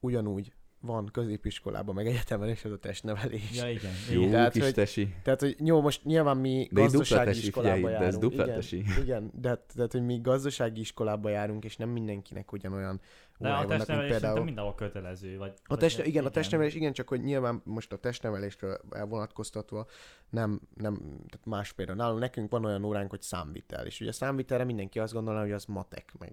ugyanúgy 0.00 0.52
van 0.80 1.08
középiskolában, 1.12 1.94
meg 1.94 2.06
egyetemen, 2.06 2.48
és 2.48 2.64
az 2.64 2.72
a 2.72 2.78
testnevelés. 2.78 3.56
Ja, 3.56 3.70
igen. 3.70 3.90
Jó 4.12 4.18
igen. 4.20 4.30
Tehát, 4.30 4.52
kis 4.52 4.62
hogy- 4.62 4.74
tesi. 4.74 5.14
Tehát, 5.22 5.40
hogy 5.40 5.56
jó, 5.64 5.80
most 5.80 6.04
nyilván 6.04 6.36
mi 6.36 6.68
De 6.72 6.80
gazdasági 6.80 7.24
tesi, 7.24 7.46
iskolába 7.46 7.74
figyelj, 7.76 7.92
de 7.92 7.98
ez 7.98 8.14
járunk. 8.14 8.22
dupla 8.22 8.42
igen, 8.44 8.54
tesi. 8.54 8.84
igen, 9.02 9.30
de 9.34 9.48
hát- 9.48 9.72
tehát, 9.74 9.92
hogy 9.92 10.04
mi 10.04 10.20
gazdasági 10.20 10.80
iskolába 10.80 11.28
járunk, 11.28 11.64
és 11.64 11.76
nem 11.76 11.88
mindenkinek 11.88 12.52
ugyanolyan 12.52 13.00
De 13.38 13.48
a 13.48 13.52
vannak, 13.52 13.68
testnevelés 13.68 14.10
például... 14.10 14.20
szerintem 14.20 14.44
mindenhol 14.44 14.74
kötelező. 14.74 15.36
Vagy, 15.38 15.52
A 15.64 15.76
test, 15.76 15.98
ne- 15.98 16.04
igen, 16.04 16.24
a 16.24 16.28
testnevelés, 16.30 16.74
igen, 16.74 16.92
csak 16.92 17.08
hogy 17.08 17.20
nyilván 17.22 17.60
most 17.64 17.92
a 17.92 17.96
testnevelésről 17.98 18.80
elvonatkoztatva 18.90 19.86
nem, 20.30 20.60
nem, 20.74 20.94
tehát 21.04 21.46
más 21.46 21.72
például. 21.72 21.98
Nálunk 21.98 22.20
nekünk 22.20 22.50
van 22.50 22.64
olyan 22.64 22.84
óránk, 22.84 23.10
hogy 23.10 23.22
számvitel, 23.22 23.86
és 23.86 24.00
ugye 24.00 24.10
a 24.10 24.12
számvitelre 24.12 24.64
mindenki 24.64 24.98
azt 24.98 25.12
gondolná, 25.12 25.40
hogy 25.40 25.52
az 25.52 25.64
matek, 25.64 26.12
meg, 26.18 26.32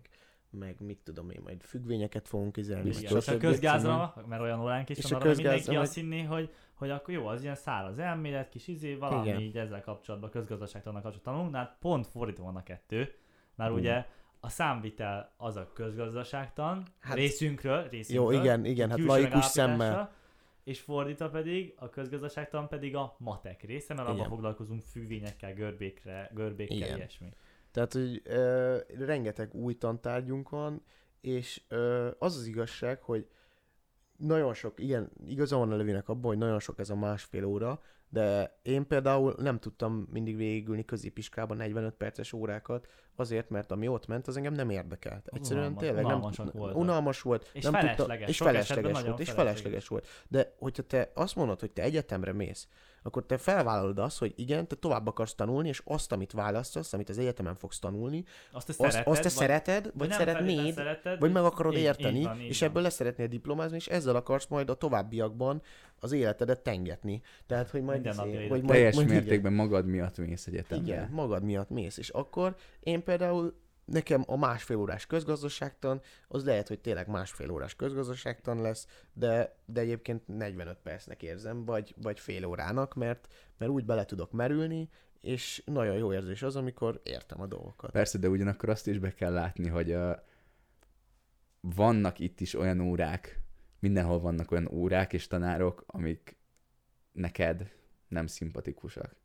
meg 0.58 0.76
mit 0.80 0.98
tudom 1.04 1.30
én, 1.30 1.40
majd 1.44 1.62
függvényeket 1.62 2.28
fogunk 2.28 2.58
Igen, 2.58 2.78
meg 2.78 3.02
és 3.02 3.28
a 3.28 3.38
közgázra, 3.38 4.24
mert 4.28 4.42
olyan 4.42 4.62
óránk 4.62 4.90
is 4.90 4.98
És 4.98 5.04
van, 5.04 5.22
arra 5.22 5.30
mindenki 5.30 5.58
közgázra, 5.58 5.82
azt 5.82 5.96
hinné, 5.96 6.24
hogy, 6.24 6.54
hogy 6.74 6.90
akkor 6.90 7.14
jó, 7.14 7.28
az 7.28 7.44
ilyen 7.44 7.56
száraz 7.56 8.00
elmélet, 8.00 8.50
kis 8.50 8.68
izé, 8.68 8.96
valami 8.96 9.28
Igen. 9.28 9.40
így 9.40 9.58
ezzel 9.58 9.82
kapcsolatban, 9.82 10.30
közgazdaságtannak 10.30 11.02
kapcsolatban 11.02 11.34
tanulunk, 11.34 11.56
de 11.56 11.62
hát 11.62 11.78
pont 11.80 12.08
fordítva 12.08 12.44
van 12.44 12.56
a 12.56 12.64
kettő, 12.64 13.14
mert 13.56 13.70
Hmm. 13.70 13.80
ugye 13.80 14.06
a 14.40 14.50
számvitel 14.50 15.34
az 15.38 15.56
a 15.56 15.72
közgazdaságtan, 15.74 16.84
Hát- 17.00 17.16
részünkről, 17.16 17.88
részünkről, 17.90 18.34
Jó, 18.34 18.42
igen, 18.42 18.66
igen, 18.66 18.90
hát 18.90 19.00
laikus 19.00 19.46
szemmel. 19.46 20.16
És 20.64 20.80
fordítva 20.80 21.30
pedig 21.30 21.74
a 21.78 21.90
közgazdaságtan 21.90 22.68
pedig 22.68 22.96
a 22.96 23.16
matek 23.20 23.64
része, 23.64 23.94
mert 23.94 24.08
abban 24.08 24.28
foglalkozunk 24.28 24.82
függvényekkel, 24.82 25.54
görbékre, 25.54 26.30
görbékkel, 26.34 26.78
Igen. 26.78 26.98
ilyesmi. 26.98 27.30
Tehát, 27.78 27.94
hogy 27.94 28.22
ö, 28.24 28.78
rengeteg 29.06 29.54
új 29.54 29.74
tantárgyunk 29.74 30.50
van, 30.50 30.84
és 31.22 31.62
ö, 31.68 32.10
az 32.20 32.36
az 32.36 32.46
igazság, 32.46 33.02
hogy 33.02 33.28
nagyon 34.18 34.54
sok, 34.54 34.80
igen, 34.80 35.12
igaza 35.28 35.58
van 35.58 35.72
a 35.72 35.76
Levinek 35.76 36.10
abban, 36.10 36.26
hogy 36.26 36.38
nagyon 36.38 36.60
sok 36.60 36.80
ez 36.80 36.90
a 36.90 36.96
másfél 36.96 37.46
óra, 37.46 37.82
de 38.10 38.58
én 38.62 38.88
például 38.88 39.36
nem 39.38 39.60
tudtam 39.60 40.08
mindig 40.12 40.36
végigülni 40.36 40.86
középiskolában 40.86 41.58
45 41.58 41.94
perces 41.94 42.34
órákat, 42.34 42.88
azért, 43.16 43.50
mert 43.50 43.72
ami 43.72 43.88
ott 43.88 44.08
ment, 44.08 44.28
az 44.28 44.38
engem 44.38 44.54
nem 44.54 44.70
érdekelt. 44.70 45.28
Egyszerűen 45.28 45.66
Unalmas- 45.66 45.84
tényleg 45.84 46.06
nem, 46.06 46.20
voltak. 46.54 46.76
unalmas 46.78 47.22
volt, 47.22 47.50
És 47.54 47.64
nem 47.64 47.74
felesleges, 47.74 48.30
és 48.30 48.36
sok 48.36 48.48
esetben 48.48 48.68
felesleges 48.94 49.08
volt, 49.08 49.20
és 49.20 49.30
felesleges. 49.32 49.62
felesleges 49.62 49.88
volt. 49.88 50.08
De 50.28 50.54
hogyha 50.60 50.84
te 50.84 51.12
azt 51.14 51.36
mondod, 51.36 51.60
hogy 51.60 51.72
te 51.72 51.82
egyetemre 51.82 52.34
mész, 52.34 52.68
akkor 53.08 53.26
te 53.26 53.38
felvállalod 53.38 54.00
azt, 54.00 54.18
hogy 54.20 54.34
igen, 54.36 54.68
te 54.68 54.76
tovább 54.76 55.08
akarsz 55.08 55.36
tanulni, 55.36 55.68
és 55.68 55.82
azt, 55.86 56.12
amit 56.12 56.32
választasz, 56.32 56.94
amit 56.94 57.10
az 57.10 57.18
egyetemen 57.18 57.56
fogsz 57.56 57.80
tanulni, 57.80 58.24
Azt 58.52 58.66
te 58.68 58.74
azt, 58.78 58.92
szereted, 58.92 59.08
azt 59.14 59.22
te 59.22 59.30
vagy, 59.30 59.38
szereted, 59.38 59.84
vagy, 59.84 59.94
vagy 59.96 60.12
szeretnéd, 60.12 60.74
szereted, 60.74 61.20
vagy 61.20 61.32
meg 61.32 61.44
akarod 61.44 61.74
így- 61.74 61.80
érteni, 61.80 62.18
így 62.20 62.24
van, 62.26 62.40
így 62.42 62.50
és 62.50 62.60
van. 62.60 62.70
ebből 62.70 62.82
le 62.82 62.90
szeretnél 62.90 63.28
diplomázni, 63.28 63.76
és 63.76 63.88
ezzel 63.88 64.16
akarsz 64.16 64.46
majd 64.48 64.70
a 64.70 64.74
továbbiakban 64.76 65.62
az 66.00 66.12
életedet 66.12 66.60
tengetni. 66.60 67.22
Tehát, 67.48 67.70
hogy 67.70 67.82
majd, 67.82 68.02
Minden 68.04 68.28
izé- 68.28 68.38
hogy 68.40 68.50
majd, 68.50 68.66
Teljes 68.66 68.96
majd 68.96 69.08
igen. 69.08 69.20
mértékben 69.22 69.54
magad 69.54 69.86
miatt 69.86 70.18
mész 70.18 70.48
egyetemre. 70.48 70.84
Igen, 70.86 71.10
magad 71.12 71.44
miatt 71.44 71.70
mész. 71.70 71.98
És 71.98 72.10
akkor 72.10 72.56
én 72.80 73.04
például 73.04 73.54
nekem 73.88 74.24
a 74.26 74.38
másfél 74.38 74.78
órás 74.78 75.06
közgazdaságtan, 75.06 76.02
az 76.28 76.46
lehet, 76.46 76.68
hogy 76.68 76.80
tényleg 76.80 77.08
másfél 77.08 77.50
órás 77.50 77.76
közgazdaságtan 77.76 78.62
lesz, 78.62 78.88
de, 79.14 79.56
de 79.66 79.82
egyébként 79.82 80.28
45 80.28 80.78
percnek 80.84 81.24
érzem, 81.24 81.66
vagy, 81.66 81.96
vagy 82.02 82.20
fél 82.20 82.46
órának, 82.46 82.94
mert, 82.94 83.34
mert 83.58 83.72
úgy 83.72 83.86
bele 83.86 84.06
tudok 84.06 84.32
merülni, 84.32 84.90
és 85.22 85.62
nagyon 85.66 85.98
jó 85.98 86.14
érzés 86.14 86.42
az, 86.42 86.56
amikor 86.56 87.02
értem 87.04 87.42
a 87.42 87.48
dolgokat. 87.48 87.92
Persze, 87.92 88.18
de 88.18 88.30
ugyanakkor 88.30 88.70
azt 88.70 88.88
is 88.88 89.00
be 89.00 89.14
kell 89.14 89.34
látni, 89.34 89.68
hogy 89.68 89.94
uh, 89.94 90.16
vannak 91.60 92.20
itt 92.20 92.40
is 92.40 92.54
olyan 92.56 92.80
órák, 92.80 93.42
mindenhol 93.80 94.20
vannak 94.20 94.52
olyan 94.52 94.68
órák 94.72 95.14
és 95.14 95.28
tanárok, 95.28 95.84
amik 95.88 96.38
neked 97.12 97.72
nem 98.08 98.28
szimpatikusak. 98.28 99.16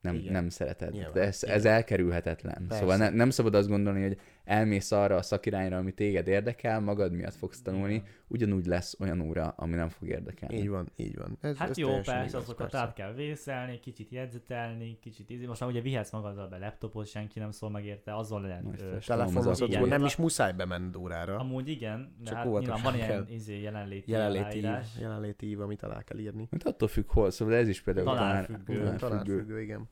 Nem, 0.00 0.14
Igen. 0.14 0.32
nem 0.32 0.48
szereted. 0.48 0.92
Nyilván. 0.92 1.12
De 1.12 1.20
ez, 1.20 1.42
Igen. 1.42 1.54
ez 1.54 1.64
elkerülhetetlen. 1.64 2.64
Persze. 2.68 2.82
Szóval 2.82 2.96
ne, 2.96 3.10
nem 3.10 3.30
szabad 3.30 3.54
azt 3.54 3.68
gondolni, 3.68 4.02
hogy 4.02 4.16
elmész 4.50 4.90
arra 4.92 5.16
a 5.16 5.22
szakirányra, 5.22 5.76
ami 5.76 5.92
téged 5.92 6.26
érdekel, 6.28 6.80
magad 6.80 7.12
miatt 7.12 7.34
fogsz 7.34 7.62
tanulni, 7.62 8.02
ugyanúgy 8.26 8.66
lesz 8.66 8.96
olyan 9.00 9.20
óra, 9.20 9.48
ami 9.56 9.74
nem 9.74 9.88
fog 9.88 10.08
érdekelni. 10.08 10.56
Így 10.56 10.68
van, 10.68 10.88
így 10.96 11.16
van. 11.16 11.38
Ez, 11.40 11.56
Hát 11.56 11.70
ez 11.70 11.78
jó, 11.78 11.88
persze, 11.88 12.18
igaz, 12.18 12.34
azokat 12.34 12.56
persze. 12.70 12.78
át 12.86 12.92
kell 12.92 13.12
vészelni, 13.12 13.80
kicsit 13.80 14.10
jegyzetelni, 14.10 14.98
kicsit 15.00 15.30
izé. 15.30 15.46
Most 15.46 15.60
már 15.60 15.70
ugye 15.70 15.80
vihetsz 15.80 16.12
magaddal 16.12 16.48
be 16.48 16.58
laptopot, 16.58 17.06
senki 17.06 17.38
nem 17.38 17.50
szól 17.50 17.70
meg 17.70 17.84
érte, 17.84 18.16
azzal 18.16 18.40
lehet. 18.40 18.84
Telefonozod, 19.06 19.68
Igen. 19.68 19.88
nem 19.88 20.04
is 20.04 20.16
muszáj 20.16 20.52
bemenni 20.52 20.96
órára. 20.96 21.38
amúgy 21.38 21.68
igen, 21.68 22.14
de 22.18 22.24
Csak 22.30 22.36
hát 22.36 22.58
nyilván 22.58 22.82
van 22.82 22.94
ilyen 22.94 23.26
izé, 23.28 23.60
jelenléti, 23.60 24.10
Jelenléti 24.10 24.58
ív, 24.58 24.64
jelenléti 25.00 25.46
ív, 25.48 25.60
amit 25.60 25.82
alá 25.82 26.02
kell 26.02 26.18
írni. 26.18 26.48
Hát 26.50 26.66
attól 26.66 26.88
függ 26.88 27.10
hol, 27.10 27.30
szóval 27.30 27.54
ez 27.54 27.68
is 27.68 27.80
például 27.82 28.06
tanárfüggő. 28.06 28.94
tanárfüggő, 28.96 29.60
igen. 29.60 29.88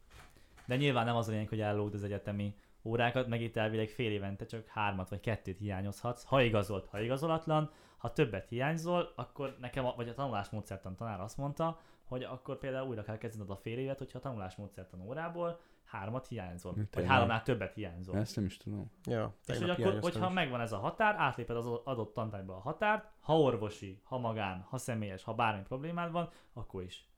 De 0.67 0.77
nyilván 0.77 1.05
nem 1.05 1.17
az 1.17 1.29
a 1.29 1.31
lényeg, 1.31 1.49
hogy 1.49 1.61
ellód 1.61 1.95
az 1.95 2.03
egyetemi 2.05 2.55
órákat, 2.89 3.29
meg 3.29 3.43
itt 3.43 3.57
elvileg 3.57 3.89
fél 3.89 4.11
évente 4.11 4.47
csak 4.47 4.67
hármat 4.67 5.09
vagy 5.09 5.21
kettőt 5.21 5.59
hiányozhatsz, 5.59 6.25
ha 6.25 6.43
igazolt, 6.43 6.87
ha 6.87 7.01
igazolatlan, 7.01 7.71
ha 7.97 8.13
többet 8.13 8.49
hiányzol, 8.49 9.13
akkor 9.17 9.57
nekem, 9.61 9.87
a, 9.87 9.95
vagy 9.97 10.09
a 10.09 10.15
tanulásmódszertan 10.15 10.97
tanár 10.97 11.21
azt 11.21 11.37
mondta, 11.37 11.81
hogy 12.05 12.23
akkor 12.23 12.59
például 12.59 12.89
újra 12.89 13.03
kell 13.03 13.19
kezdened 13.19 13.51
a 13.51 13.57
fél 13.57 13.79
évet, 13.79 13.99
hogyha 13.99 14.19
a 14.19 14.23
tanulásmódszertan 14.23 15.01
órából 15.01 15.61
hármat 15.85 16.27
hiányzol, 16.27 16.73
vagy 16.75 16.89
Tényleg? 16.89 17.13
háromnál 17.13 17.43
többet 17.43 17.75
hiányzol. 17.75 18.17
Ezt 18.17 18.37
nem 18.37 18.45
is 18.45 18.57
tudom. 18.57 18.91
Ja, 19.05 19.35
És 19.47 19.59
hogy 19.59 19.71
akkor, 19.71 19.99
hogyha 20.01 20.29
is. 20.29 20.35
megvan 20.35 20.61
ez 20.61 20.73
a 20.73 20.79
határ, 20.79 21.15
átléped 21.19 21.57
az 21.57 21.67
adott 21.67 22.15
tantárgyba 22.15 22.55
a 22.57 22.61
határt, 22.61 23.11
ha 23.21 23.41
orvosi, 23.41 24.01
ha 24.05 24.19
magán, 24.19 24.61
ha 24.61 24.79
személyes, 24.79 25.25
ha 25.25 25.35
bármi 25.35 25.63
problémád 25.63 26.13
van, 26.13 26.31
akkor 26.53 26.83
is. 26.83 27.09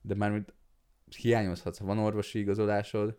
De 0.00 0.14
már 0.14 0.44
hiányozhatsz, 1.16 1.78
ha 1.78 1.84
van 1.84 1.98
orvosi 1.98 2.38
igazolásod, 2.38 3.18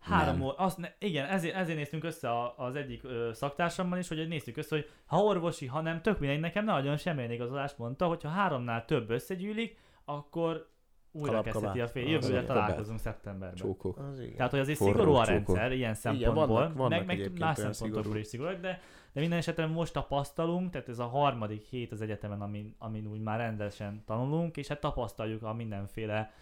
Három 0.00 0.40
óra, 0.40 0.54
azt 0.56 0.78
ne, 0.78 0.88
igen, 0.98 1.26
ezért, 1.26 1.54
ezért 1.54 1.76
néztünk 1.78 2.04
össze 2.04 2.30
a, 2.30 2.54
az 2.56 2.74
egyik 2.74 3.04
ö, 3.04 3.30
szaktársammal 3.32 3.98
is, 3.98 4.08
hogy 4.08 4.28
néztük 4.28 4.56
össze, 4.56 4.74
hogy 4.76 4.90
ha 5.06 5.18
orvosi, 5.18 5.66
ha 5.66 5.80
nem, 5.80 6.02
tök 6.02 6.18
mindegy, 6.18 6.40
nekem 6.40 6.64
nagyon 6.64 6.96
semmilyen 6.96 7.30
igazolást 7.30 7.78
mondta, 7.78 8.06
hogyha 8.06 8.28
háromnál 8.28 8.84
több 8.84 9.10
összegyűlik, 9.10 9.78
akkor 10.04 10.68
újra 11.12 11.42
kezdheti 11.42 11.80
a 11.80 11.88
fél, 11.88 12.08
jövőre 12.08 12.44
találkozunk 12.44 12.98
szeptemberben. 12.98 13.56
Csókok. 13.56 13.98
Az 13.98 14.20
igen. 14.20 14.36
Tehát, 14.36 14.50
hogy 14.50 14.60
azért 14.60 14.78
Forró 14.78 14.92
szigorú 14.92 15.12
a 15.14 15.24
csókok. 15.24 15.28
rendszer 15.28 15.72
ilyen 15.72 15.76
Igen, 15.76 15.94
szempontból, 15.94 16.46
vannak- 16.46 16.76
vannak 16.76 17.06
meg, 17.06 17.18
meg 17.18 17.38
más 17.38 17.56
szempontból 17.56 18.02
szigorú. 18.02 18.18
is 18.20 18.26
szigorúak, 18.26 18.60
de, 18.60 18.80
de 19.12 19.20
minden 19.20 19.38
esetre 19.38 19.66
most 19.66 19.92
tapasztalunk, 19.92 20.70
tehát 20.70 20.88
ez 20.88 20.98
a 20.98 21.06
harmadik 21.06 21.62
hét 21.62 21.92
az 21.92 22.00
egyetemen, 22.00 22.40
amin, 22.40 22.74
amin 22.78 23.06
úgy 23.06 23.20
már 23.20 23.38
rendesen 23.38 24.02
tanulunk, 24.06 24.56
és 24.56 24.68
hát 24.68 24.80
tapasztaljuk 24.80 25.42
a 25.42 25.52
mindenféle 25.52 26.32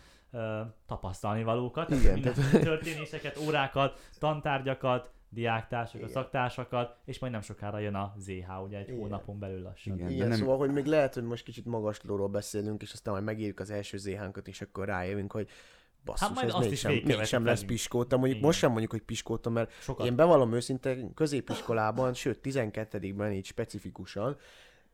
tapasztalni 0.86 1.42
valókat, 1.42 1.90
Igen, 1.90 2.12
minden 2.12 2.34
tehát- 2.34 2.60
történéseket, 2.62 3.38
órákat, 3.46 4.00
tantárgyakat, 4.18 5.10
diáktársakat, 5.28 6.08
Igen. 6.08 6.22
szaktársakat, 6.22 6.96
és 7.04 7.18
majd 7.18 7.32
nem 7.32 7.40
sokára 7.40 7.78
jön 7.78 7.94
a 7.94 8.14
ZH, 8.18 8.62
ugye 8.64 8.78
egy 8.78 8.88
Igen. 8.88 9.00
hónapon 9.00 9.38
belül 9.38 9.62
lassan. 9.62 9.94
Igen. 9.94 10.10
Igen, 10.10 10.28
nem- 10.28 10.38
szóval, 10.38 10.56
hogy 10.58 10.72
még 10.72 10.84
lehet, 10.86 11.14
hogy 11.14 11.22
most 11.22 11.44
kicsit 11.44 11.64
magaslóról 11.64 12.28
beszélünk, 12.28 12.82
és 12.82 12.92
aztán 12.92 13.14
majd 13.14 13.26
megírjuk 13.26 13.60
az 13.60 13.70
első 13.70 13.96
zh 13.96 14.10
és 14.44 14.60
akkor 14.60 14.86
rájövünk, 14.86 15.32
hogy 15.32 15.48
basszus, 16.04 16.26
Hát 16.26 16.34
majd 16.34 16.48
ez 16.48 16.54
azt 16.54 16.70
is 16.70 16.82
mégsem, 16.82 17.16
mégsem 17.16 17.44
lesz 17.44 17.64
piskóta. 17.64 18.16
Mondjuk 18.16 18.36
Igen. 18.36 18.46
most 18.46 18.58
sem 18.58 18.70
mondjuk, 18.70 18.90
hogy 18.90 19.02
piskóta, 19.02 19.50
mert 19.50 19.72
Sokat. 19.72 20.06
én 20.06 20.16
bevallom 20.16 20.52
őszintén 20.52 21.14
középiskolában, 21.14 22.14
sőt 22.14 22.38
12-ben 22.42 23.32
így 23.32 23.44
specifikusan, 23.44 24.36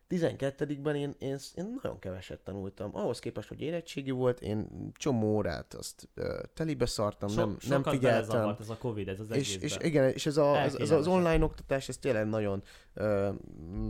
12-ben 0.08 0.94
én, 0.94 1.14
én, 1.18 1.36
én 1.54 1.78
nagyon 1.82 1.98
keveset 1.98 2.40
tanultam. 2.40 2.90
Ahhoz 2.96 3.18
képest, 3.18 3.48
hogy 3.48 3.60
érettségi 3.60 4.10
volt, 4.10 4.40
én 4.40 4.68
csomó 4.92 5.34
órát 5.34 5.74
azt 5.74 6.08
uh, 6.16 6.26
telibe 6.54 6.86
szartam, 6.86 7.28
So, 7.28 7.40
nem, 7.40 7.56
nem 7.68 7.82
figyeltem. 7.82 8.56
ez 8.60 8.68
a 8.68 8.76
Covid, 8.76 9.08
ez 9.08 9.20
az 9.20 9.30
És, 9.30 9.56
egészben. 9.56 9.80
és 9.80 9.86
igen, 9.88 10.08
és 10.10 10.26
ez, 10.26 10.36
a, 10.36 10.56
ez, 10.60 10.74
ez 10.74 10.90
az 10.90 11.06
online 11.06 11.44
oktatás, 11.44 11.88
ez 11.88 11.96
tényleg 11.96 12.28
nagyon, 12.28 12.62
uh, 12.94 13.04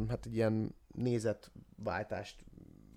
hát 0.08 0.26
egy 0.26 0.34
ilyen 0.34 0.74
nézetváltást 0.94 2.36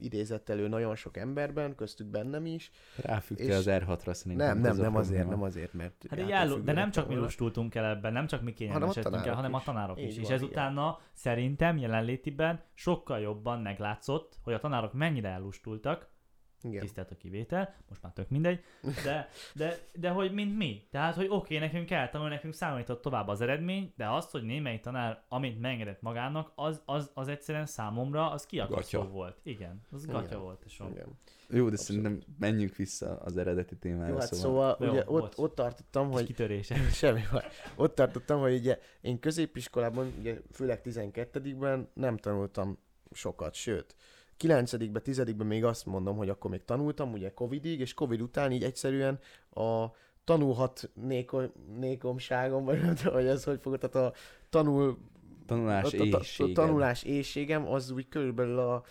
idézett 0.02 0.50
elő 0.50 0.68
nagyon 0.68 0.96
sok 0.96 1.18
emberben, 1.18 1.76
köztük 1.76 2.08
bennem 2.08 2.46
is. 2.46 2.72
Ráfügte 3.04 3.44
És- 3.44 3.56
az 3.56 3.66
R6-ra 3.70 4.14
szerintem. 4.14 4.48
Nem, 4.48 4.58
nem, 4.62 4.78
nem 4.78 4.96
azért, 4.96 5.30
nem 5.30 5.44
azért, 5.44 5.74
mert... 5.74 6.06
Hát 6.10 6.20
így 6.20 6.32
ellu- 6.32 6.64
de 6.64 6.72
nem 6.72 6.92
csak 6.92 7.08
mi 7.08 7.16
lustultunk 7.16 7.76
el 7.76 7.86
ebben, 7.86 8.14
nem 8.14 8.28
csak 8.28 8.42
mi 8.42 8.54
kényelmesedtünk 8.54 9.26
el, 9.26 9.36
hanem 9.36 9.54
a 9.54 9.58
is. 9.58 9.64
tanárok 9.64 10.02
is. 10.02 10.18
És 10.18 10.24
van, 10.24 10.32
ezutána 10.32 11.00
szerintem 11.14 11.78
jelenlétiben 11.78 12.64
sokkal 12.74 13.20
jobban 13.20 13.62
meglátszott, 13.62 14.40
hogy 14.44 14.54
a 14.54 14.60
tanárok 14.60 14.94
mennyire 14.94 15.30
ellustultak, 15.30 16.10
Igen. 16.64 16.82
tisztelt 16.82 17.12
a 17.12 17.16
kivétel, 17.16 17.76
most 17.90 18.02
már 18.02 18.14
tök 18.14 18.30
mindegy, 18.30 18.64
de, 19.04 19.30
de, 19.54 19.78
de 19.94 20.10
hogy 20.10 20.32
mint 20.32 20.58
mi. 20.58 20.88
Tehát, 20.92 21.16
hogy 21.16 21.26
oké, 21.26 21.56
okay, 21.56 21.68
nekünk 21.68 21.86
kell 21.86 22.10
tanulni, 22.10 22.34
nekünk 22.34 22.54
számított 22.54 23.02
tovább 23.02 23.28
az 23.28 23.42
eredmény, 23.42 23.94
de 23.98 24.10
azt, 24.10 24.32
hogy 24.32 24.44
némelyik 24.44 24.82
tanár, 24.82 25.24
amit 25.30 25.60
megengedett 25.60 26.02
magának, 26.02 26.52
az, 26.56 26.82
az, 26.86 27.12
az 27.14 27.28
egyszerűen 27.28 27.66
számomra, 27.66 28.32
az 28.32 28.46
kiakasztó 28.46 29.02
volt. 29.04 29.40
Igen, 29.44 29.82
az 29.92 30.04
Igen. 30.04 30.16
gatya 30.16 30.40
volt. 30.40 30.64
És 30.66 30.80
Igen. 30.92 31.08
Jó, 31.54 31.70
de 31.70 31.72
Abszolút. 31.72 31.78
szerintem 31.78 32.22
menjünk 32.40 32.76
vissza 32.76 33.18
az 33.18 33.38
eredeti 33.38 33.76
témára. 33.76 34.08
Jó, 34.08 34.18
hát 34.18 34.34
szóval... 34.34 34.76
szóval 34.76 34.88
Jó, 34.88 34.92
ugye 34.92 35.04
bocs. 35.04 35.24
ott, 35.24 35.38
ott 35.38 35.56
tartottam, 35.56 36.06
hogy... 36.06 36.14
hogy 36.14 36.26
kitörése. 36.26 36.76
Semmi 37.02 37.22
baj. 37.32 37.44
Ott 37.76 37.96
tartottam, 37.96 38.40
hogy 38.40 38.54
ugye 38.54 38.80
én 39.02 39.20
középiskolában, 39.20 40.14
ugye 40.20 40.38
főleg 40.52 40.82
12-ben 40.84 41.90
nem 41.94 42.18
tanultam 42.18 42.78
sokat, 43.12 43.54
sőt, 43.54 43.96
9 44.42 45.02
10 45.04 45.24
még 45.38 45.64
azt 45.66 45.86
mondom, 45.86 46.18
hogy 46.18 46.30
akkor 46.30 46.52
még 46.52 46.66
tanultam, 46.66 47.12
ugye 47.12 47.34
Covidig, 47.34 47.80
és 47.80 47.94
Covid 47.94 48.22
után 48.22 48.52
így 48.52 48.64
egyszerűen 48.64 49.20
a 49.50 49.86
tanulhat 50.24 50.90
néko- 50.94 51.54
nékomságom, 51.78 52.66
vagy 52.66 53.02
hogy 53.04 53.26
ez 53.26 53.44
hogy 53.44 53.60
fogod, 53.62 53.80
tehát 53.80 53.96
a 54.08 54.14
tanul, 54.50 54.98
Tanulás 55.46 55.94
a, 55.94 56.04
a, 56.12 56.44
a, 56.44 56.52
tanulás 56.54 57.04
éjségem 57.04 57.68
az 57.68 57.92
úgy 57.92 58.08
körülbelül 58.08 58.60
a 58.60 58.84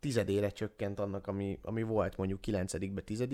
tizedére 0.00 0.50
csökkent 0.50 1.00
annak, 1.00 1.26
ami, 1.26 1.58
ami 1.62 1.82
volt 1.82 2.16
mondjuk 2.16 2.40
9-be, 2.46 3.00
10 3.00 3.26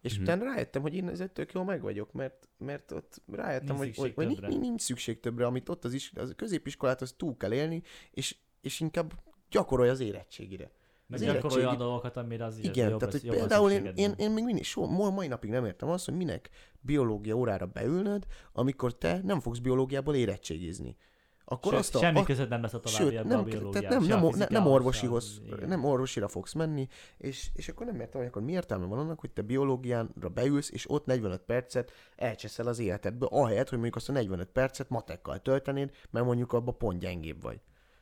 és 0.00 0.14
Mhm. 0.14 0.22
utána 0.22 0.44
rájöttem, 0.44 0.82
hogy 0.82 0.94
én 0.94 1.08
ezzel 1.08 1.32
tök 1.32 1.52
jól 1.52 1.64
meg 1.64 1.82
vagyok, 1.82 2.12
mert, 2.12 2.48
mert 2.58 2.92
ott 2.92 3.22
rájöttem, 3.32 3.76
Nincs 3.76 3.96
hogy, 3.96 4.14
hogy, 4.14 4.26
hogy 4.26 4.26
nincs, 4.26 4.58
nincs 4.58 4.80
szükség 4.80 5.20
többre, 5.20 5.46
amit 5.46 5.68
ott 5.68 5.84
az, 5.84 5.92
is, 5.92 6.12
az 6.14 6.32
középiskolát 6.36 7.00
az 7.00 7.14
túl 7.16 7.36
kell 7.36 7.52
élni, 7.52 7.82
és, 8.10 8.36
és 8.60 8.80
inkább 8.80 9.12
gyakorolj 9.50 9.88
az 9.88 10.00
érettségire. 10.00 10.70
Meg 11.10 11.20
érettségi- 11.20 11.54
olyan 11.54 11.76
dolgokat, 11.76 12.16
amire 12.16 12.44
az 12.44 12.58
Igen, 12.58 12.88
jobb, 12.88 12.98
tehát 12.98 13.14
hogy 13.14 13.24
jobban 13.24 13.40
például 13.40 13.70
én, 13.70 13.92
én, 13.94 14.12
én 14.16 14.30
még 14.30 14.44
mindig, 14.44 14.64
so, 14.64 14.86
ma- 14.86 15.10
mai 15.10 15.26
napig 15.26 15.50
nem 15.50 15.64
értem 15.64 15.88
azt, 15.88 16.04
hogy 16.04 16.14
minek 16.14 16.50
biológia 16.80 17.34
órára 17.34 17.66
beülnöd, 17.66 18.26
amikor 18.52 18.98
te 18.98 19.20
nem 19.24 19.40
fogsz 19.40 19.58
biológiából 19.58 20.14
érettségizni. 20.14 20.96
Akkor 21.52 21.72
Sőt, 21.72 21.80
azt 21.80 21.94
a, 21.94 21.98
semmi 21.98 22.18
a, 22.18 22.22
között 22.22 22.48
nem 22.48 22.62
lesz 22.62 22.74
a 22.74 22.80
Sőt, 22.84 22.96
továbbiakban 22.96 23.48
nem, 23.48 23.66
a 23.66 23.70
tehát 23.70 23.88
nem, 23.88 24.02
se 24.02 24.14
a 24.14 24.20
nem, 24.20 24.38
nem, 24.38 24.48
nem 24.50 24.66
orvosihoz, 24.66 25.40
se 25.48 25.54
igen. 25.56 25.68
nem 25.68 25.84
orvosira 25.84 26.28
fogsz 26.28 26.52
menni, 26.52 26.86
és, 27.18 27.50
és 27.54 27.68
akkor 27.68 27.86
nem 27.86 28.00
értem, 28.00 28.20
hogy 28.20 28.28
akkor 28.28 28.42
mi 28.42 28.52
értelme 28.52 28.86
van 28.86 28.98
annak, 28.98 29.20
hogy 29.20 29.30
te 29.30 29.42
biológiánra 29.42 30.28
beülsz, 30.28 30.70
és 30.70 30.90
ott 30.90 31.06
45 31.06 31.40
percet 31.42 31.92
elcseszel 32.16 32.66
az 32.66 32.78
életedből, 32.78 33.28
ahelyett, 33.32 33.68
hogy 33.68 33.78
mondjuk 33.78 33.96
azt 33.96 34.08
a 34.08 34.12
45 34.12 34.48
percet 34.48 34.88
matekkal 34.88 35.38
töltenéd, 35.38 35.90
mert 36.10 36.26
mondjuk 36.26 36.52
abban 36.52 36.78
pont 36.78 37.00
gyengébb 37.00 37.42
vagy. 37.42 37.60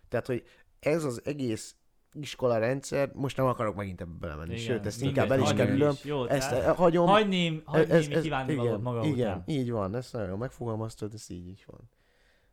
Tehát, 0.08 0.26
hogy 0.26 0.44
ez 0.80 1.04
az 1.04 1.20
egész 1.24 1.74
iskola 2.20 2.58
rendszer, 2.58 3.10
most 3.14 3.36
nem 3.36 3.46
akarok 3.46 3.74
megint 3.76 4.00
ebbe 4.00 4.16
belemenni, 4.20 4.52
Igen, 4.52 4.64
sőt, 4.64 4.86
ezt 4.86 5.00
mindegy, 5.00 5.22
inkább 5.24 5.38
el 5.38 5.44
is 5.44 5.52
kerülöm, 5.52 5.94
ezt 6.28 6.50
tehát 6.50 6.64
eh, 6.66 6.76
hagyom, 6.76 7.06
hagyni, 7.06 7.62
hagyni 7.64 7.92
ez, 7.94 8.08
ez, 8.08 8.22
kívánni 8.22 8.52
igen, 8.52 8.80
maga 8.80 9.04
igen, 9.04 9.28
után. 9.28 9.42
így 9.46 9.70
van, 9.70 9.94
ezt 9.94 10.12
nagyon 10.12 10.28
jól 10.28 10.38
megfogalmaztad, 10.38 11.14
ez 11.14 11.30
így 11.30 11.48
is 11.48 11.64
van. 11.64 11.90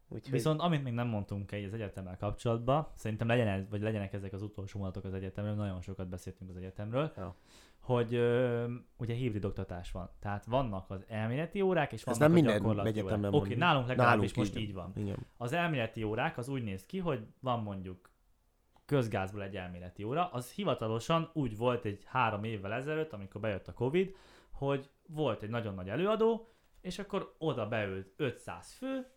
Úgyhogy, 0.08 0.32
Viszont 0.32 0.60
amit 0.62 0.84
még 0.84 0.93
nem 0.93 1.08
mondtunk 1.08 1.51
egy 1.51 1.63
az 1.63 1.73
egyetemmel 1.73 2.17
kapcsolatban, 2.17 2.88
szerintem 2.95 3.28
legyen 3.28 3.47
ez, 3.47 3.69
vagy 3.69 3.82
legyenek 3.82 4.13
ezek 4.13 4.34
az 4.34 4.41
utolsó 4.41 4.80
mondatok 4.80 5.04
az 5.04 5.13
egyetemről, 5.13 5.54
nagyon 5.54 5.82
sokat 5.82 6.08
beszéltünk 6.08 6.49
az 6.49 6.56
egyetemről, 6.58 7.12
Ja. 7.17 7.36
hogy 7.80 8.13
ö, 8.15 8.65
ugye 8.97 9.13
hibrid 9.13 9.45
oktatás 9.45 9.91
van. 9.91 10.10
Tehát 10.19 10.45
vannak 10.45 10.89
az 10.89 11.04
elméleti 11.08 11.62
órák, 11.62 11.91
és 11.93 11.99
Ez 12.04 12.06
vannak 12.17 12.19
nem 12.19 12.32
a 12.32 12.34
minden 12.34 12.86
egyetemben 12.86 13.34
Oké, 13.34 13.51
így. 13.51 13.58
nálunk 13.58 13.88
legalábbis 13.88 14.32
Nálunk 14.32 14.36
most 14.36 14.56
így 14.63 14.69
így 14.69 14.73
van. 14.73 14.91
igen. 14.95 15.17
Az 15.38 15.54
elméleti 15.54 16.04
órák 16.04 16.38
az 16.38 16.47
úgy 16.47 16.63
néz 16.63 16.86
ki, 16.86 16.97
hogy 16.99 17.25
van 17.39 17.60
mondjuk 17.60 18.10
közgázból 18.86 19.43
egy 19.43 19.56
elméleti 19.56 20.04
óra, 20.04 20.30
az 20.32 20.52
hivatalosan 20.52 21.30
úgy 21.34 21.58
volt 21.58 21.86
egy 21.86 22.04
három 22.06 22.43
évvel 22.43 22.74
ezelőtt, 22.74 23.13
amikor 23.13 23.41
bejött 23.41 23.67
a 23.67 23.74
Covid, 23.74 24.15
hogy 24.52 24.89
volt 25.08 25.41
egy 25.41 25.50
nagyon 25.50 25.74
nagy 25.74 25.89
előadó, 25.89 26.50
és 26.82 27.00
akkor 27.00 27.36
oda 27.38 27.67
beült 27.67 28.13
500 28.17 28.74
fő, 28.74 29.08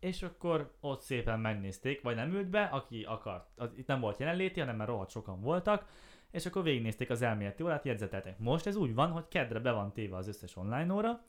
és 0.00 0.22
akkor 0.22 0.76
ott 0.80 1.00
szépen 1.00 1.40
megnézték, 1.40 2.02
vagy 2.02 2.14
nem 2.14 2.32
ült 2.32 2.50
be, 2.50 2.64
aki 2.64 3.02
akart. 3.02 3.50
Az, 3.56 3.72
itt 3.76 3.86
nem 3.86 4.00
volt 4.00 4.18
jelenléti, 4.18 4.60
hanem 4.60 4.76
mert 4.76 4.90
rohadt 4.90 5.10
sokan 5.10 5.40
voltak, 5.40 5.88
és 6.30 6.46
akkor 6.46 6.62
végignézték 6.62 7.10
az 7.10 7.22
elméleti 7.22 7.62
órát, 7.62 7.84
jegyzeteltek. 7.84 8.38
Most 8.38 8.66
ez 8.66 8.76
úgy 8.76 8.94
van, 8.94 9.10
hogy 9.10 9.28
kedre 9.28 9.58
be 9.58 9.72
van 9.72 9.92
téve 9.92 10.16
az 10.16 10.28
összes 10.28 10.56
online 10.56 10.92
óra, 10.92 11.24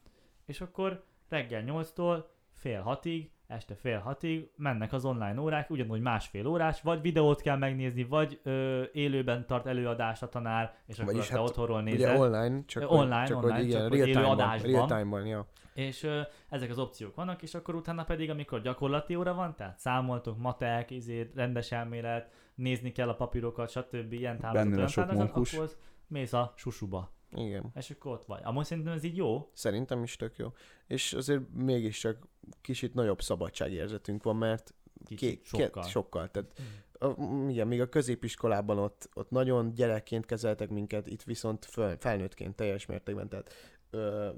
és 0.45 0.61
akkor 0.61 1.05
reggel 1.29 1.63
8-tól 1.65 2.23
fél 2.51 2.81
hatig, 2.81 3.31
este 3.47 3.75
fél 3.75 3.99
hatig 3.99 4.49
mennek 4.55 4.93
az 4.93 5.05
online 5.05 5.39
órák, 5.41 5.69
ugyanúgy 5.69 6.01
másfél 6.01 6.47
órás, 6.47 6.81
vagy 6.81 7.01
videót 7.01 7.41
kell 7.41 7.57
megnézni, 7.57 8.03
vagy 8.03 8.39
ö, 8.43 8.83
élőben 8.93 9.45
tart 9.47 9.65
előadást 9.65 10.23
a 10.23 10.29
tanár, 10.29 10.75
és 10.85 10.99
akkor 10.99 11.05
Vagyis 11.05 11.21
azt 11.21 11.31
te 11.31 11.37
hát 11.37 11.47
otthonról 11.47 11.81
Ugye 11.81 11.91
nézed. 11.91 12.19
online, 12.19 12.63
csak, 12.65 12.83
Ö, 12.83 12.85
online, 12.85 13.25
csak 13.25 13.37
online, 13.37 13.53
hogy 13.55 13.63
igen, 13.67 13.79
csak 13.81 13.93
real 13.93 14.05
time-ban, 14.05 14.31
adásban. 14.31 14.71
real 14.71 14.87
time-ban, 14.87 15.25
ja. 15.25 15.45
És 15.73 16.03
ö, 16.03 16.21
ezek 16.49 16.69
az 16.69 16.79
opciók 16.79 17.15
vannak, 17.15 17.41
és 17.41 17.53
akkor 17.53 17.75
utána 17.75 18.03
pedig, 18.03 18.29
amikor 18.29 18.61
gyakorlati 18.61 19.15
óra 19.15 19.33
van, 19.33 19.55
tehát 19.55 19.79
számoltok, 19.79 20.37
matek, 20.37 20.91
izé, 20.91 21.31
rendes 21.35 21.71
elmélet, 21.71 22.31
nézni 22.55 22.91
kell 22.91 23.09
a 23.09 23.15
papírokat, 23.15 23.69
stb. 23.69 24.13
ilyen 24.13 24.37
a 24.37 24.51
olyan 24.51 25.15
mókus. 25.15 25.53
akkor 25.53 25.69
mész 26.07 26.33
a 26.33 26.53
susuba. 26.55 27.16
Igen. 27.31 27.71
És 27.75 27.89
akkor 27.89 28.11
ott 28.11 28.25
vagy. 28.25 28.39
Amúgy 28.43 28.65
szerintem 28.65 28.93
ez 28.93 29.03
így 29.03 29.15
jó. 29.17 29.49
Szerintem 29.53 30.03
is 30.03 30.15
tök 30.15 30.37
jó. 30.37 30.47
És 30.87 31.13
azért 31.13 31.41
mégiscsak 31.53 32.27
kicsit 32.61 32.93
nagyobb 32.93 33.21
szabadságérzetünk 33.21 34.23
van, 34.23 34.35
mert 34.35 34.73
Kicsit, 35.05 35.29
ké- 35.29 35.45
sokkal. 35.45 35.83
Ké- 35.83 35.91
sokkal. 35.91 36.31
Tehát, 36.31 36.61
a, 36.99 37.21
m- 37.23 37.49
igen, 37.49 37.67
még 37.67 37.81
a 37.81 37.89
középiskolában 37.89 38.77
ott, 38.77 39.09
ott 39.13 39.29
nagyon 39.29 39.73
gyerekként 39.73 40.25
kezeltek 40.25 40.69
minket, 40.69 41.07
itt 41.07 41.23
viszont 41.23 41.65
föl, 41.65 41.97
felnőttként 41.99 42.55
teljes 42.55 42.85
mértékben, 42.85 43.29
tehát 43.29 43.53
ö, 43.89 44.29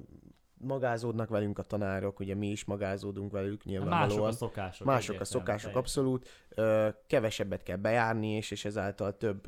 magázódnak 0.57 1.29
velünk 1.29 1.59
a 1.59 1.63
tanárok, 1.63 2.19
ugye 2.19 2.35
mi 2.35 2.47
is 2.47 2.65
magázódunk 2.65 3.31
velük 3.31 3.63
Mások 3.63 3.65
nyilvánvalóan. 3.65 4.29
a 4.29 4.31
szokások. 4.31 4.87
Mások 4.87 5.19
a 5.19 5.25
szokások, 5.25 5.45
teljesen. 5.45 5.73
abszolút. 5.73 6.29
Ö, 6.49 6.89
kevesebbet 7.07 7.63
kell 7.63 7.77
bejárni, 7.77 8.27
és, 8.29 8.51
és 8.51 8.65
ezáltal 8.65 9.17
több 9.17 9.47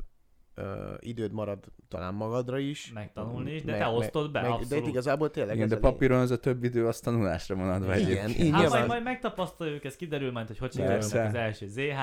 ö, 0.54 0.94
időd 1.00 1.32
marad 1.32 1.58
talán 1.88 2.14
magadra 2.14 2.58
is. 2.58 2.90
Megtanulni 2.94 3.50
is, 3.54 3.62
de 3.64 3.70
Meg- 3.70 3.80
te 3.80 3.86
osztod 3.86 4.30
be, 4.32 4.40
meg, 4.40 4.50
De 4.50 4.54
abszolút. 4.56 4.84
itt 4.84 4.90
igazából 4.90 5.30
tényleg 5.30 5.54
Igen, 5.54 5.66
ez 5.66 5.72
de 5.72 5.78
papíron 5.80 6.20
az 6.20 6.30
a 6.30 6.38
több 6.38 6.64
idő, 6.64 6.86
az 6.86 7.00
tanulásra 7.00 7.54
van 7.56 7.68
adva 7.70 7.96
Igen, 7.96 8.08
egyébként. 8.08 8.38
így 8.38 8.50
Hát 8.50 8.60
nyilván- 8.60 8.78
majd, 8.78 8.88
majd 8.88 9.02
megtapasztaljuk, 9.02 9.84
ez 9.84 9.96
kiderül 9.96 10.32
majd, 10.32 10.46
hogy 10.46 10.58
hogy 10.58 10.70
sikerülnek 10.72 11.02
az 11.02 11.34
első 11.34 11.66
ZH. 11.66 11.98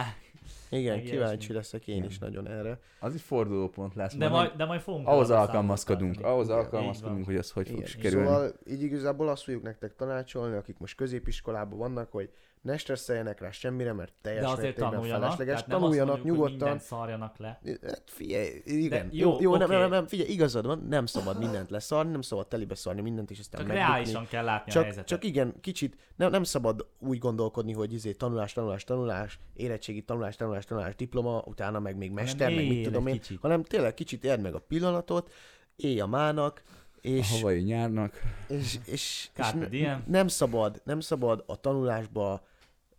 Igen, 0.70 0.96
meg 0.96 1.04
kíváncsi 1.04 1.34
ilyesmi. 1.34 1.54
leszek 1.56 1.88
én 1.88 2.04
is 2.04 2.20
nagyon 2.20 2.48
erre. 2.48 2.80
Az 3.00 3.14
egy 3.14 3.22
fordulópont 3.22 3.96
lesz. 3.96 4.16
De 4.16 4.30
majd 4.30 4.52
de 4.58 4.66
majd 4.66 4.82
fogunk 4.82 5.08
ahhoz 5.08 5.30
alkalmazkodunk, 5.30 6.20
ahhoz 6.22 6.50
alkalmazkodunk, 6.50 7.26
hogy 7.26 7.36
az 7.36 7.52
hogy 7.52 7.70
fog 7.70 7.86
sikerülni. 7.86 8.26
Szóval 8.28 8.54
így 8.70 8.82
igazából 8.82 9.30
azt 9.30 9.44
fogjuk 9.44 9.64
nektek 9.64 9.96
tanácsolni, 9.96 10.56
akik 10.56 10.78
most 10.78 10.96
középiskolában 10.96 11.78
vannak, 11.78 12.12
hogy 12.12 12.30
ne 12.62 12.78
stresszeljenek 12.78 13.40
rá 13.42 13.52
semmire, 13.52 13.94
mert 13.94 14.14
teljes 14.22 14.42
De 14.42 14.48
azért 14.48 14.64
mértékben 14.64 14.92
tanuljanak, 14.92 15.22
felesleges. 15.22 15.54
tehát 15.54 15.68
nem 15.70 15.80
Tanuljanak 15.80 16.14
azt 16.16 16.24
mondjuk, 16.24 16.42
hogy 16.44 16.52
nyugodtan. 16.52 16.68
mindent 16.70 16.88
szarjanak 16.90 17.38
le. 17.38 17.60
Hát 17.82 18.04
figyelj, 18.06 18.48
igen. 18.66 19.10
De 19.10 19.16
jó, 19.16 19.30
jó, 19.32 19.38
jó 19.40 19.56
nem, 19.56 19.70
nem, 19.70 19.90
nem, 19.90 20.08
figyelj, 20.08 20.30
igazad 20.30 20.66
van, 20.66 20.86
nem 20.90 21.06
szabad 21.06 21.38
mindent 21.40 21.70
leszarni, 21.70 22.12
nem 22.12 22.22
szabad 22.22 22.48
telibe 22.48 22.76
szarni 22.76 23.02
mindent, 23.02 23.32
és 23.32 23.40
aztán 23.40 23.60
Csak 23.62 23.70
megbukni. 23.70 23.92
reálisan 23.94 24.28
kell 24.28 24.44
látni 24.44 24.70
a 24.72 24.74
Csak, 24.74 24.84
helyzetet. 24.84 25.08
csak 25.08 25.24
igen, 25.24 25.54
kicsit, 25.62 25.98
nem, 26.16 26.32
nem 26.32 26.44
szabad 26.44 26.88
úgy 27.00 27.18
gondolkodni, 27.18 27.74
hogy 27.74 27.94
izé 27.94 28.12
tanulás, 28.12 28.54
tanulás, 28.54 28.84
tanulás, 28.84 29.40
érettségi 29.54 30.02
tanulás, 30.02 30.36
tanulás, 30.36 30.59
tanulás, 30.66 30.96
diploma, 30.96 31.44
utána 31.46 31.80
meg 31.80 31.98
még 31.98 32.12
mester, 32.12 32.56
meg 32.56 32.68
mit 32.68 32.84
tudom 32.84 33.08
én, 33.08 33.14
kicsit. 33.14 33.40
hanem 33.42 33.64
tényleg 33.64 33.94
kicsit 33.94 34.24
érd 34.24 34.42
meg 34.42 34.54
a 34.54 34.60
pillanatot, 34.60 35.32
élj 35.76 36.00
a 36.00 36.06
mának, 36.06 36.64
A 36.66 36.98
és, 37.02 37.30
havai 37.32 37.60
nyárnak. 37.62 38.20
és, 38.48 38.58
és, 38.58 38.80
és 38.86 39.30
Carpe 39.34 39.68
ne, 39.72 40.02
nem 40.08 40.28
szabad, 40.28 40.82
nem 40.84 41.00
szabad 41.00 41.44
a 41.48 41.56
tanulásba 41.56 42.48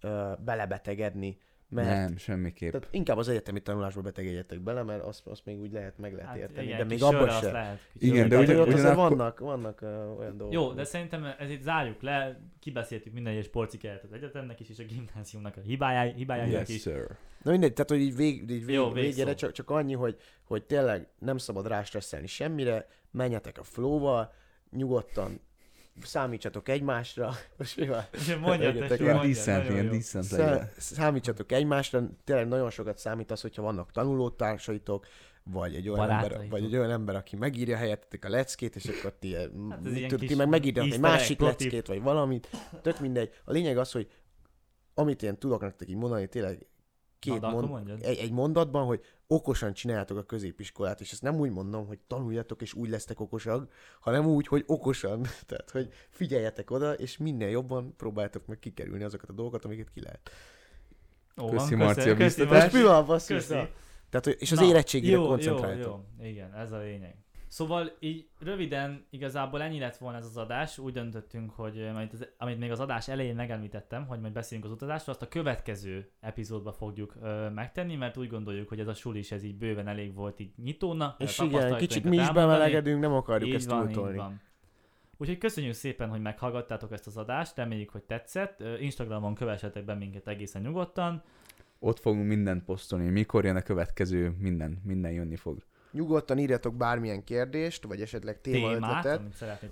ö, 0.00 0.32
belebetegedni, 0.44 1.38
mert 1.70 1.88
Nem, 1.88 2.16
semmiképp. 2.16 2.70
tehát 2.72 2.88
inkább 2.90 3.16
az 3.16 3.28
egyetemi 3.28 3.60
tanulásba 3.60 4.00
betegedjetek 4.00 4.60
bele, 4.60 4.82
mert 4.82 5.02
azt, 5.04 5.26
azt 5.26 5.44
még 5.44 5.58
úgy 5.60 5.72
lehet, 5.72 5.98
meg 5.98 6.12
lehet 6.12 6.28
Hát 6.28 6.36
érteni, 6.36 6.66
igen, 6.66 6.78
de 6.78 6.84
még 6.84 7.02
abban 7.02 7.28
sem. 7.30 7.52
Lehet, 7.52 7.78
Igen, 7.98 8.28
de 8.28 8.38
ugyan- 8.38 8.66
ugyanakkor- 8.66 8.94
vannak, 8.94 9.38
vannak 9.38 9.82
uh, 9.82 10.18
olyan 10.18 10.36
dolgok. 10.36 10.52
Jó, 10.52 10.72
de 10.72 10.84
szerintem 10.84 11.24
ez 11.38 11.50
itt 11.50 11.62
zárjuk 11.62 12.02
le, 12.02 12.40
kibeszéltük 12.58 13.12
minden 13.12 13.32
egyes 13.32 13.48
porcikáját 13.48 14.02
az 14.02 14.12
egyetemnek 14.12 14.60
is, 14.60 14.68
és 14.68 14.78
a 14.78 14.82
gimnáziumnak 14.84 15.56
a 15.56 15.60
hibájái, 15.60 16.12
hibájának 16.12 16.52
Yes, 16.52 16.68
is. 16.68 16.80
sir. 16.80 17.06
Na 17.42 17.50
mindegy, 17.50 17.72
tehát 17.72 17.90
hogy 17.90 18.00
így, 18.00 18.16
vég, 18.16 18.50
így 18.50 18.64
vég, 18.66 18.74
Jó, 18.74 18.92
végére 18.92 19.34
csak, 19.34 19.52
csak 19.52 19.70
annyi, 19.70 19.94
hogy, 19.94 20.16
hogy 20.44 20.64
tényleg 20.64 21.08
nem 21.18 21.36
szabad 21.38 21.66
rástresszelni 21.66 22.26
semmire, 22.26 22.86
menjetek 23.10 23.58
a 23.58 23.62
flowval, 23.62 24.32
nyugodtan 24.70 25.40
számítsatok 26.04 26.68
egymásra, 26.68 27.32
most 27.58 27.76
mi 27.76 27.86
van? 27.86 28.04
Mondja, 28.40 28.72
Tegyetek 28.72 28.88
tesó. 28.88 29.04
Ilyen 29.04 29.16
nagyon 29.16 29.72
ilyen. 29.72 30.00
Szá- 30.00 30.80
számítsatok 30.80 31.52
egymásra, 31.52 32.10
tényleg 32.24 32.48
nagyon 32.48 32.70
sokat 32.70 32.98
számít 32.98 33.30
az, 33.30 33.40
hogyha 33.40 33.62
vannak 33.62 33.92
tanulótársaitok, 33.92 35.06
vagy 35.42 35.74
egy 35.74 35.88
olyan, 35.88 36.10
ember, 36.10 36.48
vagy 36.50 36.64
egy 36.64 36.76
olyan 36.76 36.90
ember, 36.90 37.14
aki 37.14 37.36
megírja 37.36 37.76
helyettetek 37.76 38.24
a 38.24 38.28
leckét, 38.28 38.76
és 38.76 38.84
akkor 38.84 39.12
ti, 39.18 39.34
Hát 39.34 39.50
hát 39.70 40.06
tud, 40.08 40.18
ti 40.18 40.34
meg 40.34 40.48
megírjatok 40.48 40.92
egy 40.92 41.00
másik 41.00 41.40
leckét, 41.40 41.86
vagy 41.86 42.02
valamit, 42.02 42.48
tök 42.82 43.00
mindegy. 43.00 43.30
A 43.44 43.52
lényeg 43.52 43.78
az, 43.78 43.92
hogy 43.92 44.08
amit 44.94 45.22
én 45.22 45.38
tudok 45.38 45.60
nektek 45.60 45.88
így 45.88 45.96
mondani, 45.96 46.26
tényleg 46.26 46.66
két 47.20 47.40
Na, 47.40 47.50
mond, 47.50 47.90
egy, 48.00 48.18
egy 48.18 48.32
mondatban, 48.32 48.86
hogy 48.86 49.04
okosan 49.26 49.72
csináljátok 49.72 50.18
a 50.18 50.22
középiskolát, 50.22 51.00
és 51.00 51.12
ezt 51.12 51.22
nem 51.22 51.38
úgy 51.38 51.50
mondom, 51.50 51.86
hogy 51.86 51.98
tanuljatok, 52.06 52.62
és 52.62 52.74
úgy 52.74 52.88
lesztek 52.88 53.20
okosak, 53.20 53.72
hanem 54.00 54.26
úgy, 54.26 54.46
hogy 54.46 54.64
okosan. 54.66 55.22
Tehát, 55.46 55.70
hogy 55.70 55.92
figyeljetek 56.10 56.70
oda, 56.70 56.92
és 56.92 57.16
minél 57.16 57.48
jobban 57.48 57.94
próbáljátok 57.96 58.46
meg 58.46 58.58
kikerülni 58.58 59.04
azokat 59.04 59.28
a 59.28 59.32
dolgokat, 59.32 59.64
amiket 59.64 59.90
ki 59.94 60.00
lehet. 60.00 60.30
Ó, 61.42 61.48
Köszi, 61.48 61.74
Marci, 61.74 62.00
a 62.00 62.04
köszi, 62.04 62.16
biztatást. 62.16 62.62
Most 62.62 62.74
mi 62.74 62.82
van, 62.82 63.06
basszus? 63.06 63.46
Tehát, 63.46 64.24
hogy, 64.24 64.36
és 64.38 64.52
az 64.52 64.58
Na, 64.58 64.64
érettségére 64.64 65.16
jó, 65.16 65.26
koncentráltok. 65.26 65.82
Jó, 65.82 66.04
jó, 66.18 66.28
igen, 66.28 66.54
ez 66.54 66.72
a 66.72 66.78
lényeg. 66.78 67.14
Szóval 67.50 67.96
így 67.98 68.28
röviden 68.40 69.04
igazából 69.10 69.62
ennyi 69.62 69.78
lett 69.78 69.96
volna 69.96 70.18
ez 70.18 70.24
az 70.24 70.36
adás. 70.36 70.78
Úgy 70.78 70.92
döntöttünk, 70.92 71.50
hogy 71.50 71.78
eh, 71.78 71.92
majd 71.92 72.10
az, 72.12 72.28
amit 72.38 72.58
még 72.58 72.70
az 72.70 72.80
adás 72.80 73.08
elején 73.08 73.34
megemlítettem, 73.34 74.06
hogy 74.06 74.20
majd 74.20 74.32
beszélünk 74.32 74.66
az 74.66 74.72
utazásról, 74.72 75.14
azt 75.14 75.24
a 75.24 75.28
következő 75.28 76.10
epizódba 76.20 76.72
fogjuk 76.72 77.14
ö, 77.22 77.48
megtenni, 77.48 77.96
mert 77.96 78.16
úgy 78.16 78.28
gondoljuk, 78.28 78.68
hogy 78.68 78.80
ez 78.80 78.86
a 78.86 78.94
sulis 78.94 79.32
ez 79.32 79.42
így 79.42 79.56
bőven 79.56 79.88
elég 79.88 80.14
volt 80.14 80.40
így 80.40 80.52
nyitóna. 80.56 81.14
És 81.18 81.38
a 81.38 81.44
igen, 81.44 81.76
kicsit 81.76 82.04
mi 82.04 82.16
is 82.16 82.30
bemelegedünk, 82.30 83.00
nem 83.00 83.12
akarjuk 83.12 83.48
Így 83.48 83.54
ezt 83.54 83.70
van, 83.70 83.88
így 83.88 83.92
túltolni. 83.94 84.16
van. 84.16 84.40
Úgyhogy 85.16 85.38
köszönjük 85.38 85.74
szépen, 85.74 86.08
hogy 86.08 86.20
meghallgattátok 86.20 86.92
ezt 86.92 87.06
az 87.06 87.16
adást, 87.16 87.56
reméljük, 87.56 87.90
hogy 87.90 88.02
tetszett. 88.02 88.62
Instagramon 88.80 89.34
kövessetek 89.34 89.84
be 89.84 89.94
minket 89.94 90.28
egészen 90.28 90.62
nyugodtan. 90.62 91.22
Ott 91.78 92.00
fogunk 92.00 92.26
mindent 92.26 92.64
posztolni. 92.64 93.08
Mikor 93.08 93.44
jön 93.44 93.56
a 93.56 93.62
következő, 93.62 94.34
minden, 94.38 94.80
minden 94.84 95.12
jönni 95.12 95.36
fog. 95.36 95.62
Nyugodtan 95.92 96.38
írjatok 96.38 96.74
bármilyen 96.74 97.24
kérdést, 97.24 97.84
vagy 97.84 98.00
esetleg 98.00 98.40
témaötletet, 98.40 99.22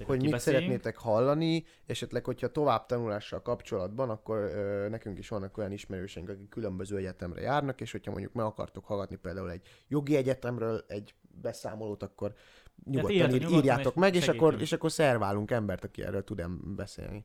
hogy 0.05 0.23
mit 0.23 0.39
szeretnétek 0.39 0.97
hallani, 0.97 1.65
esetleg, 1.87 2.25
hogyha 2.25 2.49
tovább 2.49 2.87
tanulással 2.87 3.43
kapcsolatban, 3.43 4.11
akkor 4.11 4.37
ö, 4.37 4.89
nekünk 4.89 5.19
is 5.19 5.29
vannak 5.29 5.59
olyan 5.59 5.73
ismerőseink, 5.73 6.29
akik 6.29 6.49
különböző 6.49 6.97
egyetemre 6.97 7.41
járnak, 7.41 7.81
és 7.81 7.93
hogyha 7.93 8.11
mondjuk 8.11 8.33
meg 8.33 8.45
akartok 8.45 8.85
hallgatni 8.85 9.17
például 9.17 9.51
egy 9.51 9.63
jogi 9.89 10.17
egyetemről 10.17 10.85
egy 10.89 11.15
beszámolót, 11.43 12.03
akkor 12.03 12.35
nyugodtan, 12.85 13.11
írjatok 13.15 13.35
ír, 13.35 13.41
nyugodtan, 13.41 13.65
írjátok 13.65 13.95
meg, 13.95 14.15
és 14.15 14.25
segítünk. 14.25 14.49
akkor, 14.49 14.61
és 14.61 14.73
akkor 14.73 14.93
szerválunk 14.93 15.51
embert, 15.51 15.85
aki 15.85 16.03
erről 16.03 16.25
tud 16.25 16.49
beszélni. 16.77 17.25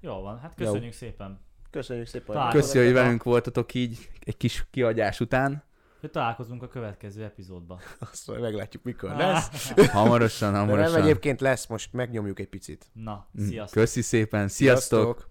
Jó 0.00 0.20
van, 0.20 0.38
hát 0.38 0.54
köszönjük 0.54 0.92
szépen. 0.92 1.40
Köszönjük 1.70 2.06
szépen. 2.06 2.50
Köszi, 2.50 2.78
hogy 2.78 2.92
velünk 2.92 3.22
voltatok 3.22 3.74
így 3.74 4.08
egy 4.20 4.36
kis 4.36 4.66
kiadás 4.70 5.20
után. 5.20 5.62
Hogy 6.02 6.10
találkozunk 6.10 6.62
a 6.62 6.68
következő 6.68 7.24
epizódban. 7.24 7.78
Azt 8.12 8.26
majd 8.26 8.40
meglátjuk, 8.40 8.82
mikor 8.82 9.10
Ah. 9.10 9.16
lesz. 9.18 9.72
Hamarosan, 9.92 10.52
De 10.52 10.58
nem 10.58 10.68
hamarosan. 10.68 11.02
egyébként 11.02 11.40
lesz, 11.40 11.66
most 11.66 11.92
megnyomjuk 11.92 12.38
egy 12.38 12.48
picit. 12.48 12.86
Na, 12.92 13.26
Mm, 13.40 13.46
sziasztok! 13.46 13.80
Köszi 13.82 14.00
szépen, 14.00 14.48
sziasztok! 14.48 15.02
Sziasztok. 15.02 15.30